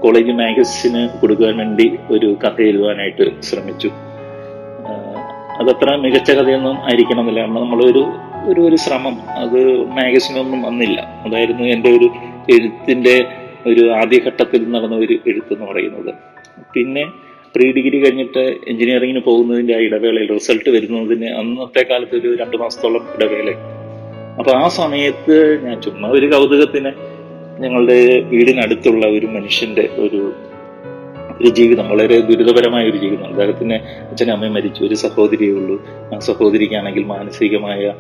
കോളേജ് 0.04 0.34
മാഗസിന് 0.40 1.02
കൊടുക്കാൻ 1.20 1.54
വേണ്ടി 1.62 1.86
ഒരു 2.16 2.30
കഥ 2.44 2.58
എഴുതാനായിട്ട് 2.70 3.26
ശ്രമിച്ചു. 3.50 3.90
അതത്ര 5.64 5.96
മികച്ച 5.96 6.32
കഥയൊന്നും 6.32 6.78
ആയിരിക്കണമെന്നില്ല. 6.78 7.40
കാരണം 7.40 7.56
നമ്മളൊരു 7.56 8.06
ഒരു 8.46 8.62
ഒരു 8.62 8.76
ശ്രമം. 8.76 9.18
അത് 9.30 9.88
മാഗസിനൊന്നും 9.88 10.62
വന്നില്ല. 10.62 11.02
അതായിരുന്നു 11.02 11.64
എന്റെ 11.64 11.90
ഒരു 11.90 12.10
എഴുത്തിന്റെ 12.54 13.26
ഒരു 13.68 13.92
ആദ്യഘട്ടത്തിൽ 13.92 14.72
നടന്ന 14.72 14.96
ഒരു 14.96 15.14
എഴുത്ത് 15.28 15.54
എന്ന് 15.54 15.66
പറയുന്നത്. 15.66 16.16
പിന്നെ 16.74 17.06
പ്രീ 17.56 17.72
ഡിഗ്രി 17.72 17.98
കഴിഞ്ഞിട്ട് 17.98 18.56
എഞ്ചിനീയറിങ്ങിന് 18.68 19.20
പോകുന്നതിന്റെ 19.20 19.74
ആ 19.74 19.78
ഇടവേളയിൽ 19.78 20.34
റിസൾട്ട് 20.34 20.70
വരുന്നതിന് 20.70 21.26
അന്നത്തെ 21.26 21.86
കാലത്ത് 21.90 22.16
ഒരു 22.16 22.36
രണ്ടു 22.36 22.58
മാസത്തോളം 22.58 23.08
ഇടവേള. 23.18 23.52
അപ്പൊ 24.40 24.52
ആ 24.52 24.68
സമയത്ത് 24.68 25.66
ഞാൻ 25.66 25.82
ചുമ്മാ 25.82 26.10
ഒരു 26.10 26.26
കൗതുകത്തിന് 26.26 26.92
ഞങ്ങളുടെ 27.60 28.20
വീടിനടുത്തുള്ള 28.20 29.06
ഒരു 29.06 29.26
മനുഷ്യന്റെ 29.26 29.90
ഒരു 29.98 30.34
ഒരു 31.42 31.50
ജീവിതം 31.50 31.90
വളരെ 31.90 32.20
ദുരിതപരമായ 32.20 32.90
ഒരു 32.90 32.98
ജീവിതം. 32.98 33.26
അദ്ദേഹത്തിന് 33.26 33.74
അച്ഛനും 34.12 34.34
അമ്മയും 34.34 34.54
മരിച്ചു. 34.54 34.84
ഒരു 34.84 34.96
സഹോദരിയേ 34.96 35.52
ഉള്ളൂ. 35.52 35.82
ആ 36.16 36.20
സഹോദരിക്കാണെങ്കിൽ 36.20 37.04
മാനസികമായ 37.04 37.94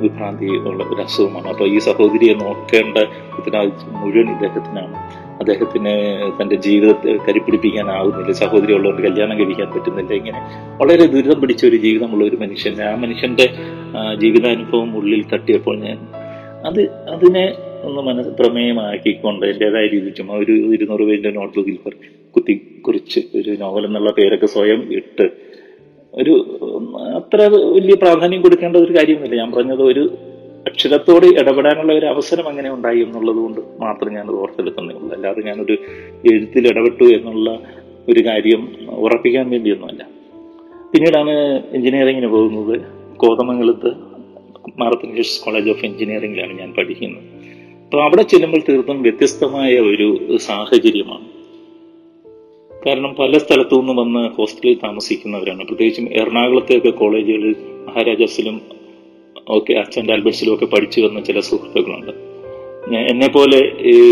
വിഭ്രാന്തി 0.00 0.46
ഉള്ള 0.46 0.84
ഒരു 0.84 1.02
അസുഖമാണ്. 1.02 1.46
അപ്പൊ 1.46 1.66
ഈ 1.66 1.78
സഹോദരിയെ 1.78 2.34
നോക്കേണ്ട 2.34 2.98
ഉത്തരവാദിത്വം 3.38 4.00
മുഴുവൻ 4.00 4.30
ഇദ്ദേഹത്തിനാണ്. 4.32 4.94
അദ്ദേഹത്തിന് 5.38 5.94
തന്റെ 6.42 6.56
ജീവിതത്തെ 6.56 7.18
കരിപ്പിടിപ്പിക്കാനാവുന്നില്ല. 7.28 8.32
സഹോദരി 8.32 8.72
ഉള്ളവർക്ക് 8.72 9.08
കല്യാണം 9.08 9.38
കഴിക്കാൻ 9.38 9.70
പറ്റുന്നില്ല. 9.72 10.12
ഇങ്ങനെ 10.12 10.40
വളരെ 10.80 11.06
ദുരിതം 11.06 11.40
പിടിച്ച 11.40 11.66
ഒരു 11.66 11.76
ജീവിതമുള്ള 11.76 12.24
ഒരു 12.24 12.36
മനുഷ്യൻ. 12.36 12.82
ആ 12.82 12.94
മനുഷ്യന്റെ 12.94 13.48
ആ, 13.96 14.14
ജീവിതാനുഭവം 14.14 14.96
ഉള്ളിൽ 14.96 15.24
തട്ടിയപ്പോൾ 15.32 15.78
ഞാൻ 15.78 15.98
അത് 16.66 16.80
അതിനെ 16.90 17.54
ഒന്ന് 17.82 18.02
മനസ്സ് 18.02 18.30
പ്രമേയമാക്കിക്കൊണ്ട് 18.30 19.46
എന്റെതായ 19.46 19.82
രീതിയിൽ 19.82 20.10
ചുമ്മാ 20.10 20.34
ഒരു 20.34 20.52
ഇരുന്നൂറ് 20.52 21.36
നോട്ട്ബുക്കിൽ 21.36 21.76
കുത്തി 21.76 22.21
കുറിച്ച് 22.86 23.20
ഒരു 23.36 23.50
നോവൽ 23.50 23.86
എന്നുള്ള 23.86 24.10
പേരൊക്കെ 24.10 24.46
സ്വയം 24.46 24.92
ഇട്ട് 24.92 25.30
ഒരു 26.14 26.60
അത്ര 27.14 27.42
വലിയ 27.46 27.94
പ്രാധാന്യം 27.94 28.42
കൊടുക്കേണ്ട 28.42 28.76
ഒരു 28.76 28.92
കാര്യമൊന്നുമില്ല 28.92 29.42
ഞാൻ 29.42 29.52
പറഞ്ഞത് 29.52 29.82
ഒരു 29.82 30.10
അക്ഷരത്തോട് 30.66 31.26
ഇടപെടാനുള്ള 31.26 31.92
ഒരു 31.92 32.06
അവസരം 32.06 32.48
അങ്ങനെ 32.48 32.70
ഉണ്ടായി 32.70 33.00
എന്നുള്ളത് 33.00 33.36
കൊണ്ട് 33.36 33.60
മാത്രം 33.60 34.14
ഞാൻ 34.14 34.30
ഓർത്തെടുക്കുന്നേ 34.30 34.94
ഉള്ളൂ 34.94 35.14
അല്ലാതെ 35.14 35.42
ഞാനൊരു 35.42 35.76
എഴുത്തിൽ 36.32 36.66
ഇടപെട്ടു 36.68 37.04
എന്നുള്ള 37.04 37.60
ഒരു 38.08 38.26
കാര്യം 38.26 38.68
ഉറപ്പിക്കാൻ 38.88 39.50
വേണ്ടിയൊന്നുമല്ല. 39.50 40.08
പിന്നീടാണ് 40.92 41.30
എഞ്ചിനീയറിങ്ങിന് 41.72 42.26
പോകുന്നത്. 42.26 42.80
കോതമംഗലത്ത് 43.16 43.92
മാർത്തൻ 44.78 45.14
ഹിൽസ് 45.14 45.44
കോളേജ് 45.44 45.70
ഓഫ് 45.70 45.84
എഞ്ചിനീയറിംഗിലാണ് 45.84 46.58
ഞാൻ 46.58 46.74
പഠിക്കുന്നത്. 46.78 47.22
അപ്പോൾ 47.84 48.02
അവിടെ 48.02 48.22
ചെല്ലുമ്പോൾ 48.22 48.62
തീർത്തും 48.68 49.02
വ്യത്യസ്തമായ 49.02 49.78
ഒരു 49.78 50.36
സാഹചര്യമാണ്. 50.36 51.31
കാരണം 52.86 53.14
പല 53.14 53.38
സ്ഥലത്തു 53.38 53.74
നിന്നും 53.74 53.96
വന്ന് 53.96 54.28
ഹോസ്റ്റലിൽ 54.36 54.76
താമസിക്കുന്നവരാണ്. 54.84 55.66
പ്രത്യേകിച്ചും 55.66 56.06
എറണാകുളത്തെയൊക്കെ 56.12 56.90
കോളേജുകളിൽ 56.90 57.54
മഹാരാജാസിലും 57.86 58.60
ഒക്കെ 59.48 59.72
അച്ഛന്റെ 59.72 60.12
ആൽബസിലും 60.12 60.54
ഒക്കെ 60.54 60.66
പഠിച്ചു 60.66 61.00
വന്ന 61.00 61.20
ചില 61.20 61.40
സുഹൃത്തുക്കളുണ്ട്. 61.40 62.12
എന്നെ 63.10 63.28
പോലെ 63.28 63.58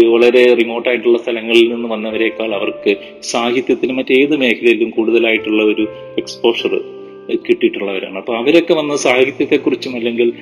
വളരെ 0.09 0.55
റിമോട്ടായിട്ടുള്ള 0.55 1.19
സ്ഥലങ്ങളിൽ 1.19 1.73
നിന്ന് 1.73 1.89
വന്നവരേക്കാൾ 1.89 2.55
അവർക്ക് 2.55 2.97
സാഹിത്യത്തിലും 3.23 3.97
മറ്റേത് 3.97 4.37
മേഖലയിലും 4.37 4.91
കൂടുതലായിട്ടുള്ള 4.91 5.63
ഒരു 5.63 5.87
എക്സ്പോഷർ 6.19 6.81
കിട്ടിയിട്ടുള്ളവരാണ്. 7.49 8.17
അപ്പൊ 8.19 8.35
അവരൊക്കെ 8.35 8.75
വന്ന 8.75 8.97
സാഹിത്യത്തെക്കുറിച്ചും 8.97 9.97
അല്ലെങ്കിൽ 9.97 10.33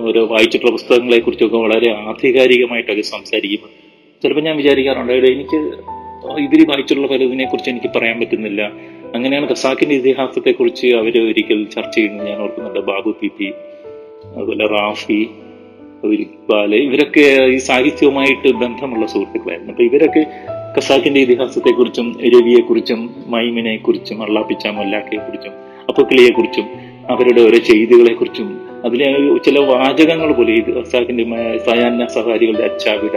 ഓരോ 0.00 0.26
വായിച്ചിട്ടുള്ള 0.26 0.72
പുസ്തകങ്ങളെ 0.72 1.20
കുറിച്ചൊക്കെ 1.20 1.56
വളരെ 1.56 1.90
ആധികാരികമായിട്ടൊക്കെ 1.90 3.02
സംസാരിക്കും 3.02 3.68
ചിലപ്പോൾ 4.22 4.40
ഞാൻ 4.40 4.56
വിചാരിക്കാറുണ്ട് 4.56 5.12
എനിക്ക് 5.12 5.58
ഇവർ 6.24 6.68
വായിച്ചിട്ടുള്ള 6.68 7.06
പലതിനെ 7.06 7.44
കുറിച്ച് 7.44 7.70
എനിക്ക് 7.70 7.98
പറയാൻ 7.98 8.20
പറ്റുന്നില്ല. 8.20 8.72
അങ്ങനെയാണ് 9.14 9.50
ഖസാക്കിന്റെ 9.50 9.94
ഇതിഹാസത്തെ 9.94 10.50
കുറിച്ച് 10.50 10.86
അവർ 10.86 11.28
ഒരിക്കൽ 11.28 11.64
ചർച്ച 11.64 11.94
ചെയ്യുന്നത് 11.94 12.28
ഞാൻ 12.28 12.38
ഓർക്കുന്നുണ്ട്. 12.38 12.78
ബാബു 12.78 13.10
പി 13.20 13.30
പി 13.38 13.44
അതുപോലെ 14.36 14.66
റാഫി 14.66 15.28
ഇക്ബാൽ 16.04 16.74
ഇവരൊക്കെ 16.74 17.42
ഈ 17.42 17.56
സാഹിത്യവുമായിട്ട് 17.56 18.52
ബന്ധമുള്ള 18.52 19.06
സുഹൃത്തുക്കളായിരുന്നു. 19.06 19.72
അപ്പൊ 19.72 19.84
ഇവരൊക്കെ 19.84 20.26
ഖസാക്കിന്റെ 20.76 21.20
ഇതിഹാസത്തെ 21.20 21.70
കുറിച്ചും 21.70 22.20
രവിയെ 22.20 22.60
കുറിച്ചും 22.60 23.14
മൈമിനെ 23.26 23.76
കുറിച്ചും 23.76 24.22
അള്ളാപ്പിച്ച 24.22 24.66
മല്ലാക്കയെ 24.66 25.18
കുറിച്ചും 25.18 25.52
അപ്പക്കിളിയെ 25.88 26.32
കുറിച്ചും 26.32 26.64
അവരുടെ 27.10 27.40
ഓരോ 27.40 27.58
ചെയ്തികളെ 27.58 28.14
കുറിച്ചും 28.14 28.60
അതിലെ 28.84 29.38
ചില 29.38 29.58
വാചകങ്ങൾ 29.58 30.32
പോലെ 30.32 30.52
ഇത് 30.52 30.78
ഖസാക്കിന്റെ 30.78 31.24
സയാന 31.58 32.06
സഹാരികളുടെ 32.06 32.64
അച്ചാവിട 32.64 33.16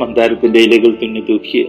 മന്ദാരത്തിന്റെ 0.00 0.58
ഇലകൾ 0.60 0.98
തുന്നി 1.02 1.20
തൂക്കി 1.28 1.60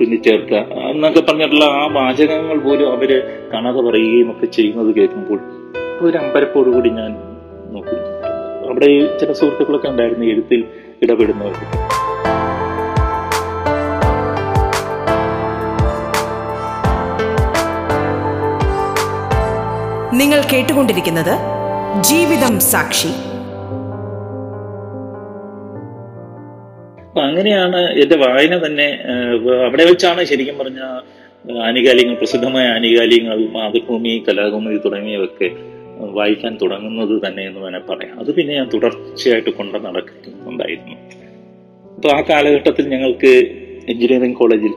തുന്നിച്ചേർക്കുക 0.00 0.56
എന്നൊക്കെ 0.90 1.20
പറഞ്ഞിട്ടുള്ള 1.20 1.64
ആ 1.64 1.86
വാചകങ്ങൾ 1.86 2.58
പോലും 2.58 2.92
അവർ 2.92 3.10
കാണാതെ 3.52 3.80
പറയുകയും 3.80 4.30
ഒക്കെ 4.30 4.46
ചെയ്യുന്നത് 4.46 4.94
കേൾക്കുമ്പോൾ 4.96 5.40
ഒരു 6.00 6.16
അമ്പരപ്പോടു 6.16 6.70
കൂടി 6.70 6.90
ഞാൻ 6.90 7.10
നോക്കി. 7.72 7.96
അവിടെ 8.70 8.88
ചില 9.20 9.32
സുഹൃത്തുക്കളൊക്കെ 9.32 9.88
ഉണ്ടായിരുന്നു 9.88 10.24
എഴുത്തിൽ 10.24 10.64
ഇടപെടുന്നവർ 11.02 11.56
നിങ്ങൾ 20.12 20.40
കേട്ടുകൊണ്ടിരിക്കുന്നത് 20.52 21.34
ജീവിതം 22.00 22.60
സാക്ഷി. 22.60 23.12
അപ്പൊ 27.14 27.24
അങ്ങനെയാണ് 27.26 27.80
എന്റെ 28.02 28.16
വായന 28.16 28.54
തന്നെ 28.66 28.86
അവിടെ 29.66 29.84
വെച്ചാണ് 29.84 30.24
ശരിക്കും 30.24 30.56
പറഞ്ഞ 30.58 30.80
ആനുകാലികങ്ങൾ 31.66 32.14
പ്രസിദ്ധമായ 32.14 32.64
ആനുകാലികങ്ങൾ 32.66 33.38
മാതൃഭൂമി 33.56 34.24
കലാഭൂമി 34.28 34.78
തുടങ്ങിയവയൊക്കെ 34.84 35.48
വായിക്കാൻ 36.16 36.52
തുടങ്ങുന്നത് 36.62 37.26
തന്നെ 37.26 37.42
എന്ന് 37.46 37.60
വേണേൽ 37.60 37.82
പറയാം. 37.90 38.14
അത് 38.20 38.30
പിന്നെ 38.34 38.54
ഞാൻ 38.54 38.68
തുടർച്ചയായിട്ട് 38.74 39.50
കൊണ്ട് 39.50 39.78
നടക്കുന്നുണ്ടായിരുന്നു. 39.86 40.96
അപ്പൊ 41.84 42.08
ആ 42.08 42.20
കാലഘട്ടത്തിൽ 42.30 42.88
ഞങ്ങൾക്ക് 42.88 43.32
എഞ്ചിനീയറിംഗ് 43.88 44.36
കോളേജിൽ 44.36 44.74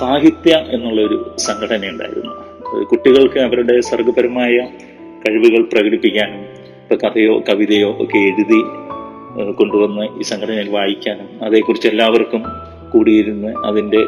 സാഹിത്യ 0.00 0.52
എന്നുള്ളൊരു 0.70 1.18
സംഘടന 1.38 1.86
ഉണ്ടായിരുന്നു 1.88 2.32
കുട്ടികൾക്ക് 2.84 3.38
അവരുടെ 3.38 3.80
സർഗപരമായ 3.80 4.56
കഴിവുകൾ 5.24 5.62
പ്രകടിപ്പിക്കാനും 5.74 6.42
ഇപ്പൊ 6.82 7.08
കഥയോ 7.08 7.44
കവിതയോ 7.50 7.90
ഒക്കെ 8.04 8.18
എഴുതി 8.30 8.60
കൊണ്ടുവന്ന് 9.58 10.04
ഈ 10.20 10.22
സംഘടനയിൽ 10.22 10.68
വായിക്കാനും 10.68 11.28
അതേക്കുറിച്ച് 11.44 11.88
എല്ലാവർക്കും 11.88 12.42
കൂടിയിരുന്ന് 12.92 13.50
അതിന്റെ 13.66 14.00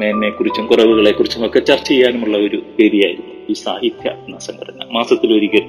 മേന്മയെക്കുറിച്ചും 0.00 0.66
കുറവുകളെക്കുറിച്ചും 0.66 1.46
ഒക്കെ 1.46 1.58
ചർച്ച 1.58 1.88
ചെയ്യാനുമുള്ള 1.88 2.36
ഒരു 2.36 2.58
വേദിയായിരുന്നു 2.78 3.32
ഈ 3.50 3.52
സാഹിത്യ 3.52 4.08
എന്ന 4.26 4.38
സംഘടന. 4.38 4.86
മാസത്തിലൊരിക്കൽ 4.92 5.64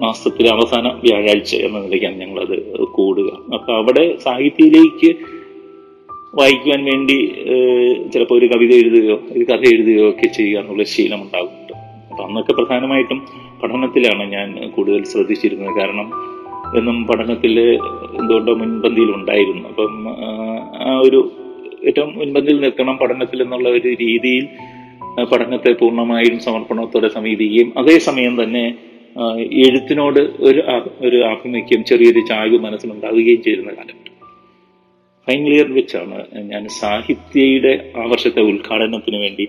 മാസത്തിലെ 0.00 0.48
അവസാന 0.50 0.86
വ്യാഴാഴ്ച 1.04 1.54
എന്ന 1.54 1.78
നിലയ്ക്കാണ് 1.78 2.20
ഞങ്ങളത് 2.20 2.56
കൂടുക. 2.96 3.30
അപ്പൊ 3.54 3.72
അവിടെ 3.72 4.04
സാഹിത്യയിലേക്ക് 4.24 5.10
വായിക്കുവാൻ 6.34 6.84
വേണ്ടി 6.84 7.16
ചിലപ്പോൾ 8.12 8.38
ഒരു 8.38 8.46
കവിത 8.46 8.72
എഴുതുകയോ 8.80 9.16
ഒരു 9.36 9.44
കഥ 9.44 9.64
എഴുതുകയോ 9.72 10.10
ഒക്കെ 10.10 10.26
ചെയ്യുക 10.26 10.60
എന്നുള്ള 10.60 10.84
ശീലം 10.84 11.22
ഉണ്ടാകുന്നുണ്ട്. 11.22 11.72
അപ്പൊ 12.10 12.22
അന്നൊക്കെ 12.24 12.52
പ്രധാനമായിട്ടും 12.52 13.20
പഠനത്തിലാണ് 13.62 14.24
ഞാൻ 14.32 14.70
കൂടുതൽ 14.70 15.04
ശ്രദ്ധിച്ചിരുന്നത്. 15.04 15.72
കാരണം 15.80 16.35
എന്നും 16.74 17.06
പഠനത്തിൽ 17.06 17.60
എന്തുകൊണ്ടോ 18.18 18.54
മുൻപന്തിയിൽ 18.54 19.10
ഉണ്ടായിരുന്നു. 19.10 19.68
അപ്പം 19.68 20.08
ആ 20.78 20.98
ഒരു 20.98 21.20
ഏറ്റവും 21.88 22.18
മുൻപന്തിയിൽ 22.18 22.60
നിൽക്കണം 22.60 22.96
പഠനത്തിൽ 22.96 23.42
എന്നുള്ള 23.42 23.68
ഒരു 23.68 23.88
രീതിയിൽ 23.88 24.46
പഠനത്തെ 25.30 25.72
പൂർണമായും 25.72 26.40
സമർപ്പണത്തോടെ 26.40 27.08
സമീപിക്കുകയും 27.08 27.72
അതേസമയം 27.78 28.42
തന്നെ 28.42 28.74
എഴുത്തിനോട് 29.66 30.18
ഒരു 30.18 30.62
ഒരു 31.00 31.24
ആഭിമുഖ്യം 31.24 31.84
ചെറിയൊരു 31.84 32.20
ചായ്വ് 32.20 32.58
മനസ്സിലുണ്ടാവുകയും 32.58 33.42
ചെയ്യുന്ന 33.42 33.72
കാലം 33.72 33.96
ഫൈനൽ 35.28 35.52
ഇയർ 35.54 35.72
വെച്ചാണ് 35.72 36.26
ഞാൻ 36.36 36.68
സാഹിത്യയുടെ 36.68 37.92
ആ 37.96 38.04
വർഷത്തെ 38.06 38.40
ഉദ്ഘാടനത്തിന് 38.40 39.16
വേണ്ടി 39.16 39.48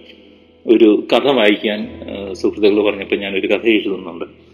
ഒരു 0.65 1.03
കഥ 1.13 1.27
വായിക്കാൻ 1.31 1.87
സുഹൃത്തുക്കൾ 2.33 2.83
പറഞ്ഞപ്പോൾ 2.83 3.15
ഞാനൊരു 3.15 3.47
കഥ 3.47 3.65
എഴുതുന്നുണ്ട്. 3.67 4.46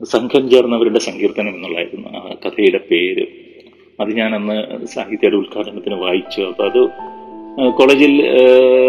സംഘം 0.00 0.50
ചേർന്നവരുടെ 0.50 0.98
സങ്കീർത്തനം 0.98 1.54
എന്നുള്ളായിരുന്നു 1.56 2.08
ആ 2.16 2.22
കഥയുടെ 2.44 2.80
പേര്. 2.90 3.24
അത് 4.00 4.10
ഞാൻ 4.10 4.34
അന്ന് 4.34 4.56
സാഹിത്യയുടെ 4.86 5.36
ഉദ്ഘാടനത്തിന് 5.36 5.94
വായിച്ചു. 5.94 6.40
അപ്പൊ 6.42 6.64
അത് 6.64 6.80
കോളേജിൽ 7.78 8.12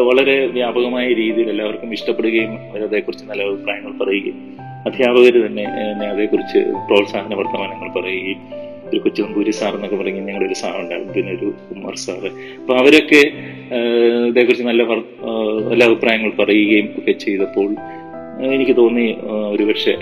വളരെ 0.02 0.48
വ്യാപകമായ 0.48 1.08
രീതിയിൽ 1.13 1.50
എല്ലാവർക്കും 1.50 1.93
ഇഷ്ടപ്പെടുകയും 1.93 2.54
അതേക്കുറിച്ച് 2.88 3.26
നല്ല 3.30 3.43
അഭിപ്രായങ്ങൾ 3.43 3.91
പറയുകയും 4.02 4.39
അധ്യാപകർ 4.86 5.36
തന്നെ 5.46 5.63
എന്നെ 5.63 6.08
അതേക്കുറിച്ച് 6.08 6.60
പ്രോത്സാഹന 6.88 7.36
വർത്തമാനങ്ങൾ 7.36 7.89
പറയുകയും 8.00 8.41
ഒരു 8.89 9.00
കൊച്ചുതമ്പൂരി 9.00 9.52
സാർ 9.52 9.76
എന്നൊക്കെ 9.76 9.96
പറഞ്ഞ് 9.96 10.20
ഞങ്ങളുടെ 10.20 10.46
ഒരു 10.46 10.54
സാർ 10.54 10.76
ഉണ്ടായിരുന്നു 10.82 11.13
പിന്നെ 11.13 11.32
ഒരു 11.32 11.48
ഉമ്മർ 11.76 11.96
സാറ് 11.96 12.30
അപ്പൊ 12.60 12.74
അവരൊക്കെ 12.78 13.22
ഇതേക്കുറിച്ച് 14.30 14.63
നല്ല 14.63 14.84
നല്ല 15.70 15.84
അഭിപ്രായങ്ങൾ 15.84 16.32
പറയുകയും 16.39 16.88
ഒക്കെ 17.00 17.12
ചെയ്തപ്പോൾ 17.12 17.70
എനിക്ക് 18.56 18.78
തോന്നി 18.78 19.06
ഒരുപക്ഷെ 19.52 19.93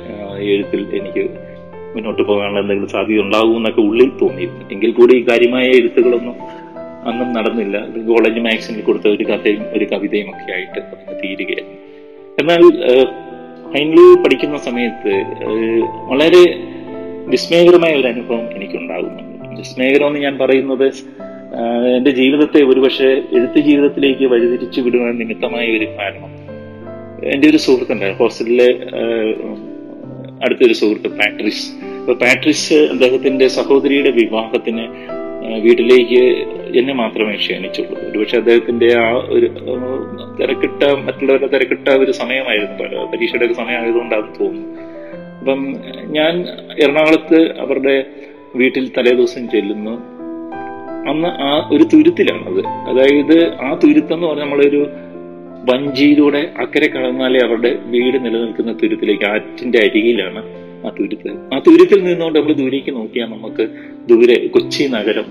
എഴുത്തിൽ 0.54 0.82
എനിക്ക് 1.00 1.24
മുന്നോട്ട് 1.96 2.22
പോകാനുള്ള 2.22 2.60
എന്തെങ്കിലും 2.60 2.90
സാധ്യത 2.90 3.20
ഉണ്ടാകും 3.20 3.58
എന്നൊക്കെ 3.58 3.82
ഉള്ളിൽ 3.82 4.10
തോന്നിയിരുന്നു. 4.22 4.64
എങ്കിൽ 4.72 4.92
കൂടി 4.92 5.14
ഈ 5.18 5.24
കാര്യമായ 5.30 5.66
എഴുത്തുകളൊന്നും 5.80 6.36
അന്നും 7.10 7.34
നടന്നില്ല. 7.34 7.78
കോളേജ് 8.08 8.40
മാഗസിനിൽ 8.40 8.82
കൊടുത്ത 8.82 9.08
ഒരു 9.08 9.24
കഥയും 9.24 9.64
ഒരു 9.78 9.86
കവിതയും 9.92 10.30
ഒക്കെ 10.30 10.52
ആയിട്ട് 10.54 10.80
തീരുകയായിരുന്നു. 11.24 11.78
എന്നാൽ 12.42 12.62
ഫൈനലി 13.74 14.06
പഠിക്കുന്ന 14.24 14.58
സമയത്ത് 14.58 15.14
വളരെ 16.12 16.44
വിസ്മയകരമായ 17.34 17.94
ഒരു 17.96 18.08
അനുഭവം 18.08 18.46
എനിക്കുണ്ടാകുന്നുണ്ട് 18.56 19.56
വിസ്മയകരം 19.60 20.08
എന്ന് 20.08 20.20
ഞാൻ 20.20 20.38
പറയുന്നത് 20.38 20.88
എന്റെ 21.98 22.12
ജീവിതത്തെ 22.12 22.60
ഒരുപക്ഷെ 22.64 23.10
എഴുത്ത് 23.38 23.60
ജീവിതത്തിലേക്ക് 23.60 24.26
വഴിതിരിച്ചു 24.34 24.82
വിടുവാൻ 24.82 25.14
നിമിത്തമായ 25.20 25.66
ഒരു 25.78 25.88
കാരണം 26.00 26.32
എന്റെ 27.34 27.50
ഒരു 27.50 27.58
സുഹൃത്തുണ്ടായിരുന്നു 27.58 28.24
ഹോസ്റ്റലിലെ 28.24 28.70
അടുത്തൊരു 30.46 30.74
സുഹൃത്ത് 30.74 31.10
പാട്രിസ്. 31.20 31.66
അപ്പൊ 32.00 32.14
പാട്രിസ് 32.14 32.74
അദ്ദേഹത്തിന്റെ 32.74 33.48
സഹോദരിയുടെ 33.48 34.12
വിവാഹത്തിന് 34.12 34.84
വീട്ടിലേക്ക് 35.64 36.22
എന്നെ 36.80 36.94
മാത്രമേ 36.94 37.36
ക്ഷണിച്ചുള്ളൂ. 37.36 37.96
ഒരുപക്ഷെ 38.12 38.38
അദ്ദേഹത്തിന്റെ 38.38 38.90
ആ 38.98 39.10
ഒരു 39.12 39.48
തിരക്കിട്ട 40.40 40.84
മറ്റുള്ളവരുടെ 40.84 41.48
തിരക്കിട്ട 41.48 41.88
ഒരു 41.90 42.12
സമയമായിരുന്നു. 42.12 42.84
പരീക്ഷയുടെ 43.12 43.46
ഒരു 43.46 43.54
സമയമായതുകൊണ്ടാണ് 43.54 44.28
തോന്നുന്നു. 44.40 44.82
അപ്പം 45.40 45.60
ഞാൻ 46.18 46.34
എറണാകുളത്ത് 46.84 47.60
അവരുടെ 47.60 48.06
വീട്ടിൽ 48.56 48.92
തലേദിവസം 48.98 49.50
ചെല്ലുന്നു. 49.50 49.96
അന്ന് 51.10 51.28
ആ 51.28 51.70
ഒരു 51.72 51.84
തുരുത്തിലാണത്. 51.84 52.62
അതായത് 52.92 53.38
ആ 53.62 53.80
തുരുത്തെന്ന് 53.84 54.28
പറഞ്ഞാൽ 54.28 54.46
നമ്മളൊരു 54.46 54.88
വഞ്ചിയിലൂടെ 55.70 56.54
അക്കരെ 56.58 56.88
കടന്നാലേ 56.88 57.40
അവരുടെ 57.46 57.80
വീട് 57.86 58.26
നിലനിൽക്കുന്ന 58.26 58.72
തുരുത്തിലേക്ക് 58.74 59.26
ആറ്റിന്റെ 59.26 59.80
അരികിലാണ് 59.80 60.42
ആ 60.86 60.92
തുരുത്ത്. 61.00 61.30
ആ 61.54 61.60
തുരുത്തിൽ 61.68 62.04
നിന്നുകൊണ്ട് 62.04 62.40
നമ്മൾ 62.40 62.54
ദൂരേക്ക് 62.54 62.92
നോക്കിയാൽ 62.96 63.28
നമുക്ക് 63.30 63.70
ദൂരെ 64.10 64.48
കൊച്ചി 64.48 64.84
നഗരം 64.88 65.26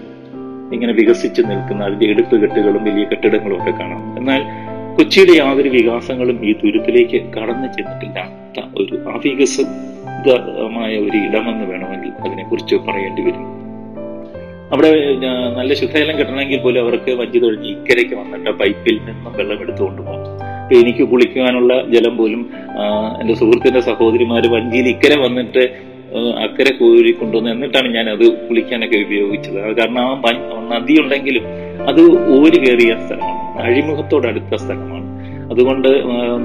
ഇങ്ങനെ 0.73 0.93
വികസിച്ച് 0.93 1.43
നിൽക്കുന്ന 1.43 1.85
അതിന്റെ 1.85 2.07
എടുപ്പ് 2.07 2.43
കെട്ടുകളും 2.43 2.85
വലിയ 2.85 3.05
കെട്ടിടങ്ങളും 3.05 3.57
ഒക്കെ 3.57 3.71
കാണാം. 3.71 4.17
എന്നാൽ 4.19 4.43
കൊച്ചിയുടെ 4.97 5.33
യാതൊരു 5.33 5.69
വികാസങ്ങളും 5.69 6.47
ഈ 6.49 6.53
തുരുത്തിലേക്ക് 6.53 7.21
കടന്നു 7.37 7.67
ചെന്നിട്ടില്ലാത്ത 7.67 8.67
ഒരു 8.77 8.97
അവികസിതമായ 9.11 10.99
ഒരു 10.99 11.17
ഇടമെന്ന് 11.17 11.65
വേണമെങ്കിൽ 11.73 12.13
അതിനെക്കുറിച്ച് 12.27 12.77
പറയേണ്ടി 12.77 13.23
വരും. 13.23 13.64
അവിടെ 14.75 14.91
നല്ല 15.59 15.75
ശുദ്ധജലം 15.75 16.19
കിട്ടണമെങ്കിൽ 16.19 16.61
പോലും 16.61 16.81
അവർക്ക് 16.85 17.11
വഞ്ചി 17.21 17.39
തൊഴിഞ്ഞ് 17.39 17.69
ഇക്കരയ്ക്ക് 17.71 18.15
വന്നിട്ട് 18.15 18.51
പൈപ്പിൽ 18.61 18.97
നിന്നും 19.09 19.33
വെള്ളം 19.39 19.61
എടുത്തുകൊണ്ട് 19.61 20.03
പോകും. 20.03 20.31
എനിക്ക് 20.81 21.05
കുളിക്കുവാനുള്ള 21.09 21.73
ജലം 21.95 22.17
പോലും 22.17 22.43
എന്റെ 23.21 23.35
സുഹൃത്തിന്റെ 23.35 23.81
സഹോദരിമാർ 23.89 24.45
വഞ്ചിയിൽ 24.55 24.87
ഇക്കരെ 24.95 25.17
വന്നിട്ട് 25.25 25.65
അക്കരെ 26.45 26.73
കോരി 26.75 27.13
കൊണ്ടുവന്ന് 27.13 27.51
എന്നിട്ടാണ് 27.51 27.89
ഞാൻ 27.95 28.07
അത് 28.11 28.25
കുളിക്കാനൊക്കെ 28.49 28.99
ഉപയോഗിച്ചത്. 29.07 29.61
കാരണം 29.79 30.01
ആ 30.01 30.21
നദി 30.73 30.95
ഉണ്ടെങ്കിലും 31.01 31.45
അത് 31.91 32.01
ഊര് 32.37 32.59
കയറിയ 32.65 32.93
സ്ഥലമാണ്. 33.07 33.63
അഴിമുഖത്തോട് 33.63 34.27
അടുത്ത 34.27 34.55
സ്ഥലമാണ്. 34.55 35.09
അതുകൊണ്ട് 35.51 35.89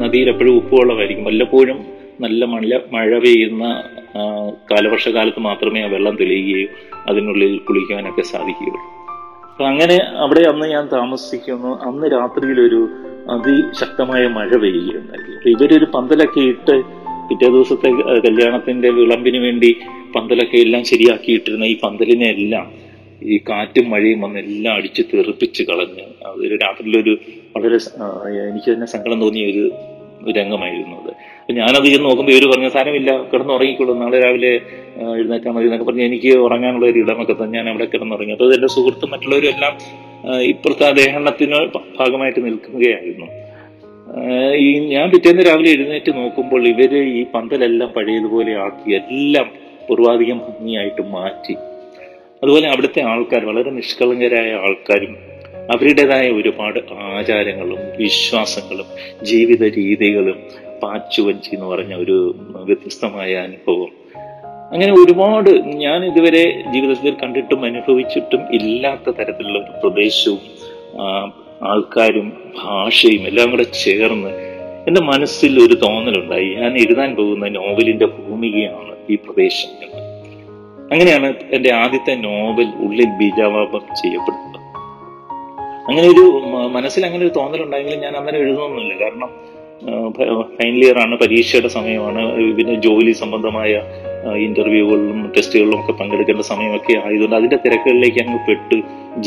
നദിയിൽ 0.01 0.29
എപ്പോഴും 0.29 0.55
ഉപ്പുവെള്ളമായിരിക്കും. 0.55 1.25
വല്ലപ്പോഴും 1.25 1.79
നല്ല 2.21 2.45
മഴ 2.53 2.79
മഴ 2.93 3.19
പെയ്യുന്ന 3.19 3.65
കാലവർഷകാലത്ത് 4.71 5.39
മാത്രമേ 5.39 5.81
ആ 5.81 5.85
വെള്ളം 5.85 6.15
തെളിയുകയും 6.15 6.69
അതിനുള്ളിൽ 7.07 7.57
കുളിക്കാനൊക്കെ 7.57 8.21
സാധിക്കുകയുള്ളൂ. 8.21 8.81
അപ്പം 9.51 9.67
അങ്ങനെ 9.67 9.95
അവിടെ 9.95 10.39
അന്ന് 10.39 10.67
ഞാൻ 10.67 10.87
താമസിക്കുന്നു. 10.93 11.81
അന്ന് 11.83 12.11
രാത്രിയിൽ 12.11 12.61
ഒരു 12.61 12.89
അതിശക്തമായ 13.29 14.27
മഴ 14.27 14.49
പെയ്യുകയുണ്ടായി 14.55 15.35
അപ്പം 15.35 15.49
ഇവരൊരു 15.49 15.85
പന്തലൊക്കെ 15.85 16.39
ഇട്ട് 16.39 16.99
പിറ്റേ 17.29 17.47
ദിവസത്തെ 17.47 17.89
കല്യാണത്തിന്റെ 18.29 18.89
വിളമ്പിന് 18.89 19.37
വേണ്ടി 19.37 19.75
പന്തലൊക്കെ 20.15 20.57
എല്ലാം 20.57 20.85
ശരിയാക്കിയിട്ടിരുന്ന 20.85 21.63
ഈ 21.63 21.79
പന്തലിനെ 21.83 22.29
എല്ലാം 22.29 22.73
ഈ 23.23 23.37
കാറ്റും 23.37 23.89
മഴയും 23.89 24.21
വന്ന് 24.21 24.39
എല്ലാം 24.39 24.75
അടിച്ച് 24.75 25.01
തെറിപ്പിച്ച് 25.13 25.63
കളഞ്ഞ് 25.63 26.01
അതൊരു 26.27 26.55
രാത്രിയിലൊരു 26.55 27.19
വളരെ 27.55 27.75
എനിക്ക് 28.49 28.73
തന്നെ 28.73 28.87
സങ്കടം 28.87 29.21
തോന്നിയ 29.21 29.45
ഒരു 29.51 29.71
രംഗമായിരുന്നു 30.31 30.95
അത്. 31.03 31.13
ഞാനത് 31.57 31.85
ചെന്ന് 31.85 32.05
നോക്കുമ്പോൾ 32.05 32.31
ഇവർ 32.31 32.43
പറഞ്ഞ 32.51 32.67
സാരമില്ല 32.69 33.11
കിടന്നുറങ്ങിക്കോളൂ 33.31 33.93
നാളെ 34.01 34.17
രാവിലെ 34.23 34.51
എഴുന്നേറ്റാൽ 35.15 35.51
മതി 35.51 35.65
എന്നൊക്കെ 35.65 35.85
പറഞ്ഞ് 35.85 36.03
എനിക്ക് 36.03 36.31
ഉറങ്ങാനുള്ള 36.45 36.85
ഒരു 36.85 36.99
ഇടമൊക്കെ 36.99 37.33
തന്നെ 37.33 37.57
ഞാൻ 37.59 37.69
അവിടെ 37.69 37.85
കിടന്നുറങ്ങി. 37.85 38.33
അപ്പോൾ 38.35 38.53
എന്റെ 38.55 38.67
സുഹൃത്തും 38.67 39.09
മറ്റുള്ളവരും 39.11 39.49
എല്ലാം 39.53 39.73
ഇപ്പുറത്തെ 40.51 40.85
അദ്ദേഹത്തിന് 40.85 41.59
ഭാഗമായിട്ട് 41.99 42.45
നിൽക്കുകയായിരുന്നു. 42.45 43.27
ഈ 44.55 44.67
ഞാൻ 44.93 45.09
പിറ്റേന്ന് 45.09 45.45
രാവിലെ 45.49 45.71
എഴുന്നേറ്റ് 45.71 46.11
നോക്കുമ്പോൾ 46.17 46.67
ഇവർ 46.67 46.93
ഈ 46.97 47.25
പന്തലെല്ലാം 47.33 47.89
പഴയതുപോലെ 47.97 48.53
ആക്കി 48.65 48.95
എല്ലാം 49.01 49.49
പൂർവാധികം 49.87 50.39
ഭംഗിയായിട്ട് 50.39 51.01
മാറ്റി. 51.01 51.55
അതുപോലെ 52.43 52.67
അവിടുത്തെ 52.67 53.01
ആൾക്കാർ 53.01 53.45
വളരെ 53.45 53.71
നിഷ്കളങ്കരായ 53.71 54.51
ആൾക്കാരും 54.53 55.17
അവരുടേതായ 55.73 56.29
ഒരുപാട് 56.29 56.79
ആചാരങ്ങളും 56.93 57.81
വിശ്വാസങ്ങളും 57.97 58.87
ജീവിത 59.23 59.63
രീതികളും 59.77 60.37
പാച്ചുവഞ്ചി 60.83 61.49
എന്ന് 61.55 61.65
പറഞ്ഞ 61.65 61.93
ഒരു 61.95 62.35
വ്യത്യസ്തമായ 62.67 63.31
അനുഭവം. 63.35 63.91
അങ്ങനെ 64.71 64.91
ഒരുപാട് 65.03 65.49
ഞാൻ 65.83 66.05
ഇതുവരെ 66.05 66.63
ജീവിതത്തിൽ 66.73 67.15
കണ്ടിട്ടും 67.23 67.65
അനുഭവിച്ചിട്ടും 67.65 68.41
ഇല്ലാത്ത 68.53 69.09
തരത്തിലുള്ള 69.09 69.59
ഒരു 69.59 69.73
പ്രദേശവും 69.83 70.41
ആൾക്കാരും 71.69 72.27
ഭാഷയും 72.63 73.23
എല്ലാം 73.27 73.51
കൂടെ 73.51 73.63
ചേർന്ന് 73.63 74.29
എന്റെ 74.87 75.01
മനസ്സിൽ 75.01 75.53
ഒരു 75.65 75.73
തോന്നലുണ്ടായി. 75.73 76.49
ഞാൻ 76.55 76.77
എഴുതാൻ 76.77 77.15
പോകുന്ന 77.15 77.47
നോവലിന്റെ 77.47 78.05
ഭൂമികയാണ് 78.05 78.95
ഈ 79.09 79.15
പ്രദേശം 79.15 79.71
എന്ന്. 79.85 80.01
അങ്ങനെയാണ് 80.91 81.33
എന്റെ 81.51 81.71
ആദ്യത്തെ 81.73 82.15
നോവൽ 82.15 82.69
ഉള്ളിൽ 82.85 83.09
ബീജാവാപം 83.19 83.83
ചെയ്യപ്പെടുന്നത്. 84.01 84.57
അങ്ങനെ 85.87 86.07
ഒരു 86.07 86.23
മനസ്സിൽ 86.67 87.05
അങ്ങനെ 87.05 87.25
ഒരു 87.25 87.33
തോന്നലുണ്ടായെങ്കിലും 87.35 87.99
ഞാൻ 87.99 88.15
അന്നേരം 88.15 88.39
എഴുതുന്നില്ല 88.39 88.93
കാരണം 89.03 89.29
ഫൈനൽ 90.57 90.81
ഇയർ 90.85 90.97
ആണ് 90.99 91.15
പരീക്ഷയുടെ 91.17 91.67
സമയമാണ്. 91.67 92.21
പിന്നെ 92.57 92.73
ജോലി 92.85 93.11
സംബന്ധമായ 93.11 93.81
ഇന്റർവ്യൂകളിലും 94.45 95.19
ടെസ്റ്റുകളിലും 95.35 95.77
ഒക്കെ 95.81 95.93
പങ്കെടുക്കേണ്ട 95.99 96.43
സമയമൊക്കെ 96.49 96.93
ആയതുകൊണ്ട് 97.05 97.35
അതിന്റെ 97.35 97.57
തിരക്കുകളിലേക്ക് 97.65 98.19
അങ്ങ് 98.23 98.39
പെട്ട് 98.47 98.77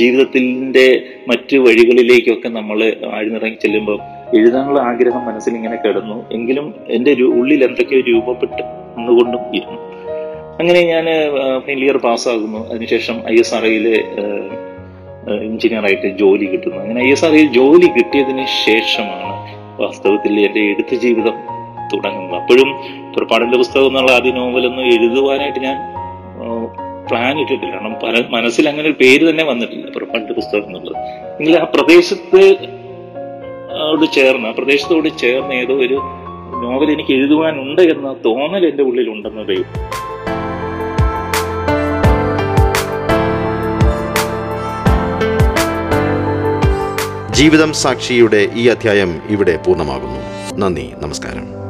ജീവിതത്തിന്റെ 0.01 0.87
മറ്റു 1.29 1.57
വഴികളിലേക്കൊക്കെ 1.57 2.49
നമ്മൾ 2.59 2.79
ആഴ്ന്നിറങ്ങി 3.12 3.59
ചെല്ലുമ്പോൾ 3.62 3.99
എഴുതാനുള്ള 4.38 4.81
ആഗ്രഹം 4.81 5.25
മനസ്സിൽ 5.27 5.55
ഇങ്ങനെ 5.55 5.79
കിടന്നു. 5.85 6.19
എങ്കിലും 6.33 6.75
എന്റെ 6.88 7.12
ഉള്ളിൽ 7.38 7.65
എന്തൊക്കെയോ 7.65 8.03
രൂപപ്പെട്ട് 8.11 8.62
അന്നുകൊണ്ടും 8.99 9.43
ഇരുന്നു. 9.57 9.79
അങ്ങനെ 10.61 10.81
ഞാൻ 10.93 11.07
ഫൈനൽ 11.67 11.85
ഇയർ 11.85 11.97
പാസ്സാകുന്നു. 11.97 12.61
അതിനുശേഷം 12.71 13.17
ഐ 13.33 13.37
എസ് 13.43 13.55
ആർ 13.55 13.65
ഐയിലെ 13.73 13.97
എഞ്ചിനീയറായിട്ട് 15.49 16.09
ജോലി 16.23 16.47
കിട്ടുന്നു. 16.53 16.79
അങ്ങനെ 16.85 17.01
ഐ 17.07 17.11
എസ് 17.11 17.25
ആർ 17.25 17.33
ഐയിൽ 17.33 17.49
ജോലി 17.59 17.88
കിട്ടിയതിന് 17.99 18.45
ശേഷമാണ് 18.67 19.32
വാസ്തവത്തിൽ 19.83 20.40
എന്റെ 20.40 20.61
എഴുത്ത് 20.61 20.95
ജീവിതം 20.95 21.37
തുടങ്ങുന്നത് 21.92 22.37
അപ്പോഴും 22.40 22.71
പുറപ്പാടിന്റെ 23.12 23.59
പുസ്തകം 23.59 23.87
എന്നുള്ള 23.87 24.12
ആദ്യ 24.12 24.31
നോവലൊന്നും 24.31 24.85
എഴുതുവാനായിട്ട് 24.85 25.59
ഞാൻ 25.59 25.77
പ്ലാൻ 27.09 27.40
ഇട്ടിട്ടില്ല. 27.40 27.73
കാരണം 27.73 27.97
മനസ്സിൽ 28.31 28.68
അങ്ങനെ 28.68 28.87
ഒരു 28.88 28.97
പേര് 29.01 29.31
തന്നെ 29.31 29.45
വന്നിട്ടില്ല 29.45 29.90
പുറപ്പാടിന്റെ 29.90 30.33
പുസ്തകം 30.33 30.66
എന്നുള്ളത്. 30.66 30.97
എങ്കിൽ 31.40 31.57
ആ 31.59 31.64
പ്രദേശത്ത് 31.64 32.42
ോട് 33.92 34.07
ചേർന്ന് 34.12 34.49
പ്രദേശത്തോട് 34.55 35.09
ചേർന്ന് 35.18 35.55
ഏതോ 35.55 35.75
ഒരു 35.75 35.95
നോവൽ 36.62 36.88
എനിക്ക് 36.92 37.12
എഴുതുവാനുണ്ട് 37.12 37.81
എന്ന 37.83 38.09
തോന്നൽ 38.25 38.64
എന്റെ 38.66 38.83
ഉള്ളിൽ 38.83 39.09
ജീവിതം 47.33 47.73
സാക്ഷിയുടെ 47.73 48.49
ഈ 48.55 48.68
അധ്യായം 48.68 49.23
ഇവിടെ 49.29 49.57
പൂർണമാകുന്നു. 49.57 50.21
നന്ദി 50.57 50.92
നമസ്കാരം. 50.99 51.62